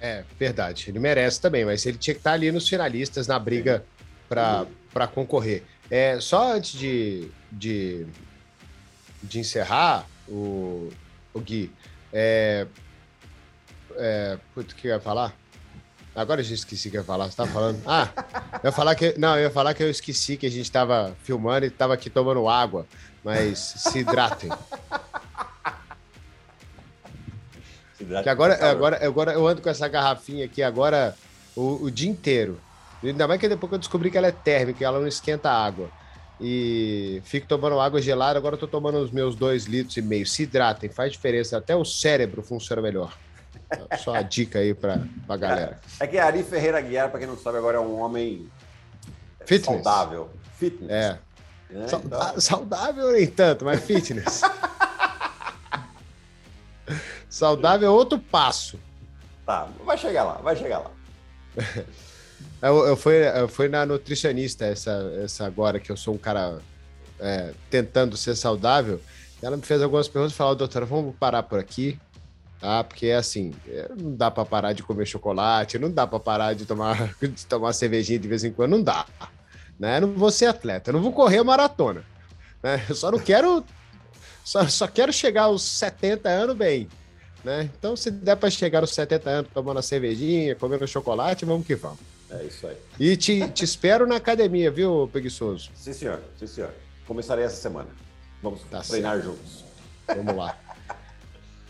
É, 0.00 0.24
verdade. 0.38 0.86
Ele 0.88 0.98
merece 0.98 1.40
também, 1.40 1.64
mas 1.64 1.84
ele 1.86 1.98
tinha 1.98 2.14
que 2.14 2.20
estar 2.20 2.30
tá 2.30 2.34
ali 2.34 2.52
nos 2.52 2.68
finalistas 2.68 3.26
na 3.26 3.38
briga 3.38 3.84
para 4.28 5.06
concorrer. 5.12 5.62
É, 5.90 6.20
só 6.20 6.52
antes 6.54 6.78
de, 6.78 7.28
de, 7.50 8.06
de 9.22 9.38
encerrar, 9.38 10.06
o, 10.28 10.90
o 11.32 11.40
Gui, 11.40 11.70
é, 12.12 12.66
é, 13.96 14.38
o 14.54 14.64
que 14.64 14.88
eu 14.88 14.92
ia 14.92 15.00
falar? 15.00 15.34
Agora 16.14 16.40
eu 16.40 16.44
já 16.44 16.54
esqueci 16.54 16.90
que 16.90 16.96
eu 16.96 17.02
ia 17.02 17.04
falar. 17.04 17.30
Você 17.30 17.36
tava 17.36 17.50
falando? 17.50 17.82
Ah, 17.86 18.08
eu 18.54 18.68
ia 18.68 18.72
falar 18.72 18.94
que. 18.94 19.14
Não, 19.18 19.36
eu 19.36 19.42
ia 19.42 19.50
falar 19.50 19.74
que 19.74 19.82
eu 19.82 19.90
esqueci 19.90 20.38
que 20.38 20.46
a 20.46 20.50
gente 20.50 20.62
estava 20.62 21.14
filmando 21.22 21.66
e 21.66 21.68
estava 21.68 21.92
aqui 21.92 22.08
tomando 22.08 22.48
água. 22.48 22.86
Mas 23.22 23.58
se 23.58 23.98
hidratem. 23.98 24.50
Hidratem 28.06 28.32
agora, 28.32 28.70
agora, 28.70 29.06
agora 29.06 29.32
eu 29.32 29.46
ando 29.46 29.60
com 29.60 29.68
essa 29.68 29.88
garrafinha 29.88 30.44
aqui 30.44 30.62
agora 30.62 31.14
o, 31.56 31.84
o 31.84 31.90
dia 31.90 32.08
inteiro. 32.08 32.60
Ainda 33.02 33.26
mais 33.26 33.40
que 33.40 33.48
depois 33.48 33.68
que 33.68 33.74
eu 33.74 33.78
descobri 33.78 34.10
que 34.10 34.16
ela 34.16 34.28
é 34.28 34.32
térmica, 34.32 34.84
ela 34.84 35.00
não 35.00 35.06
esquenta 35.06 35.50
a 35.50 35.64
água. 35.64 35.90
E 36.40 37.20
fico 37.24 37.46
tomando 37.46 37.80
água 37.80 38.00
gelada, 38.00 38.38
agora 38.38 38.54
eu 38.54 38.58
tô 38.58 38.66
tomando 38.66 38.98
os 38.98 39.10
meus 39.10 39.34
dois 39.34 39.64
litros 39.64 39.96
e 39.96 40.02
meio. 40.02 40.26
Se 40.26 40.44
hidratem, 40.44 40.88
faz 40.88 41.12
diferença. 41.12 41.56
Até 41.56 41.74
o 41.74 41.84
cérebro 41.84 42.42
funciona 42.42 42.80
melhor. 42.80 43.16
Só 43.98 44.14
a 44.14 44.22
dica 44.22 44.60
aí 44.60 44.74
pra, 44.74 45.00
pra 45.26 45.36
galera. 45.36 45.80
É, 45.98 46.04
é 46.04 46.06
que 46.06 46.18
Ari 46.18 46.42
Ferreira 46.42 46.80
Guiar, 46.80 47.10
pra 47.10 47.18
quem 47.18 47.26
não 47.26 47.36
sabe, 47.36 47.58
agora 47.58 47.78
é 47.78 47.80
um 47.80 48.00
homem 48.00 48.48
fitness. 49.44 49.82
saudável. 49.82 50.30
Fitness. 50.56 50.90
É. 50.90 51.18
é 51.70 51.84
então... 51.84 52.02
Saudável 52.40 53.12
nem 53.12 53.26
tanto, 53.26 53.64
mas 53.64 53.82
fitness. 53.82 54.42
saudável 57.28 57.88
é 57.88 57.90
outro 57.90 58.18
passo. 58.18 58.78
Tá, 59.44 59.68
vai 59.84 59.96
chegar 59.96 60.24
lá, 60.24 60.34
vai 60.34 60.56
chegar 60.56 60.78
lá. 60.78 60.90
Eu, 62.62 62.86
eu, 62.86 62.96
fui, 62.96 63.14
eu 63.14 63.46
fui 63.46 63.68
na 63.68 63.84
nutricionista 63.84 64.64
essa, 64.64 65.12
essa 65.22 65.44
agora, 65.44 65.78
que 65.78 65.92
eu 65.92 65.96
sou 65.96 66.14
um 66.14 66.18
cara 66.18 66.58
é, 67.20 67.52
tentando 67.68 68.16
ser 68.16 68.34
saudável. 68.34 68.98
Ela 69.42 69.58
me 69.58 69.62
fez 69.62 69.82
algumas 69.82 70.08
perguntas 70.08 70.32
e 70.32 70.36
falou, 70.36 70.54
doutora, 70.56 70.86
vamos 70.86 71.14
parar 71.16 71.42
por 71.42 71.58
aqui 71.60 72.00
tá? 72.60 72.84
Porque 72.84 73.10
assim, 73.10 73.54
é, 73.68 73.88
não 73.96 74.14
dá 74.14 74.30
para 74.30 74.44
parar 74.44 74.72
de 74.72 74.82
comer 74.82 75.06
chocolate, 75.06 75.78
não 75.78 75.90
dá 75.90 76.06
para 76.06 76.18
parar 76.20 76.54
de 76.54 76.66
tomar, 76.66 77.14
de 77.22 77.46
tomar 77.46 77.72
cervejinha 77.72 78.18
de 78.18 78.28
vez 78.28 78.44
em 78.44 78.52
quando, 78.52 78.72
não 78.72 78.82
dá. 78.82 79.06
Né? 79.78 79.98
Eu 79.98 80.02
não 80.02 80.14
vou 80.14 80.30
ser 80.30 80.46
atleta, 80.46 80.90
eu 80.90 80.94
não 80.94 81.02
vou 81.02 81.12
correr 81.12 81.42
maratona. 81.42 82.04
Né? 82.62 82.84
Eu 82.88 82.94
só 82.94 83.10
não 83.10 83.18
quero. 83.18 83.64
Só, 84.44 84.66
só 84.68 84.86
quero 84.86 85.12
chegar 85.12 85.44
aos 85.44 85.62
70 85.62 86.28
anos 86.28 86.56
bem. 86.56 86.88
Né? 87.46 87.70
Então, 87.78 87.94
se 87.94 88.10
der 88.10 88.34
para 88.34 88.50
chegar 88.50 88.80
aos 88.80 88.92
70 88.92 89.30
anos 89.30 89.50
tomando 89.54 89.78
a 89.78 89.82
cervejinha, 89.82 90.56
comendo 90.56 90.84
chocolate, 90.84 91.44
vamos 91.44 91.64
que 91.64 91.76
vamos. 91.76 92.00
É 92.28 92.42
isso 92.42 92.66
aí. 92.66 92.76
E 92.98 93.16
te, 93.16 93.48
te 93.50 93.64
espero 93.64 94.04
na 94.04 94.16
academia, 94.16 94.68
viu, 94.68 95.08
preguiçoso? 95.12 95.70
Sim, 95.76 95.92
senhor. 95.92 96.20
Sim, 96.36 96.48
senhor. 96.48 96.70
Começarei 97.06 97.44
essa 97.44 97.54
semana. 97.54 97.86
Vamos 98.42 98.62
tá 98.62 98.80
treinar 98.80 99.14
certo. 99.14 99.26
juntos. 99.26 99.64
Vamos 100.08 100.34
lá. 100.34 100.58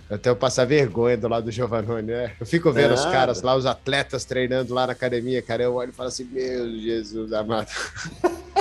Eu 0.09 0.19
tenho 0.19 0.35
que 0.35 0.41
passar 0.41 0.65
vergonha 0.65 1.19
do 1.19 1.29
lado 1.29 1.45
do 1.45 1.51
Giovanni, 1.51 2.11
né? 2.11 2.35
Eu 2.41 2.47
fico 2.47 2.73
vendo 2.73 2.95
os 2.95 3.05
caras 3.05 3.43
lá, 3.43 3.55
os 3.55 3.67
atletas 3.67 4.25
treinando 4.25 4.73
lá 4.73 4.87
na 4.87 4.95
academia, 4.95 5.43
cara. 5.43 5.65
Eu 5.65 5.75
olho 5.75 5.91
e 5.91 5.93
falo 5.93 6.09
assim: 6.09 6.25
Meu 6.25 6.75
Jesus 6.79 7.35
amado. 7.35 7.69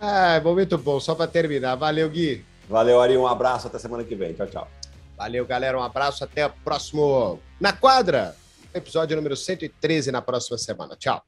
ah, 0.00 0.40
momento 0.42 0.78
bom, 0.78 0.98
só 0.98 1.14
para 1.14 1.26
terminar. 1.26 1.74
Valeu, 1.74 2.08
Gui. 2.08 2.42
Valeu, 2.68 3.00
Ari. 3.00 3.16
Um 3.16 3.26
abraço. 3.26 3.66
Até 3.66 3.78
semana 3.78 4.04
que 4.04 4.14
vem. 4.14 4.32
Tchau, 4.34 4.46
tchau. 4.46 4.68
Valeu, 5.16 5.46
galera. 5.46 5.78
Um 5.78 5.82
abraço. 5.82 6.24
Até 6.24 6.46
o 6.46 6.50
próximo 6.64 7.40
Na 7.60 7.72
Quadra. 7.72 8.36
Episódio 8.74 9.16
número 9.16 9.36
113 9.36 10.10
na 10.10 10.20
próxima 10.20 10.58
semana. 10.58 10.96
Tchau. 10.96 11.22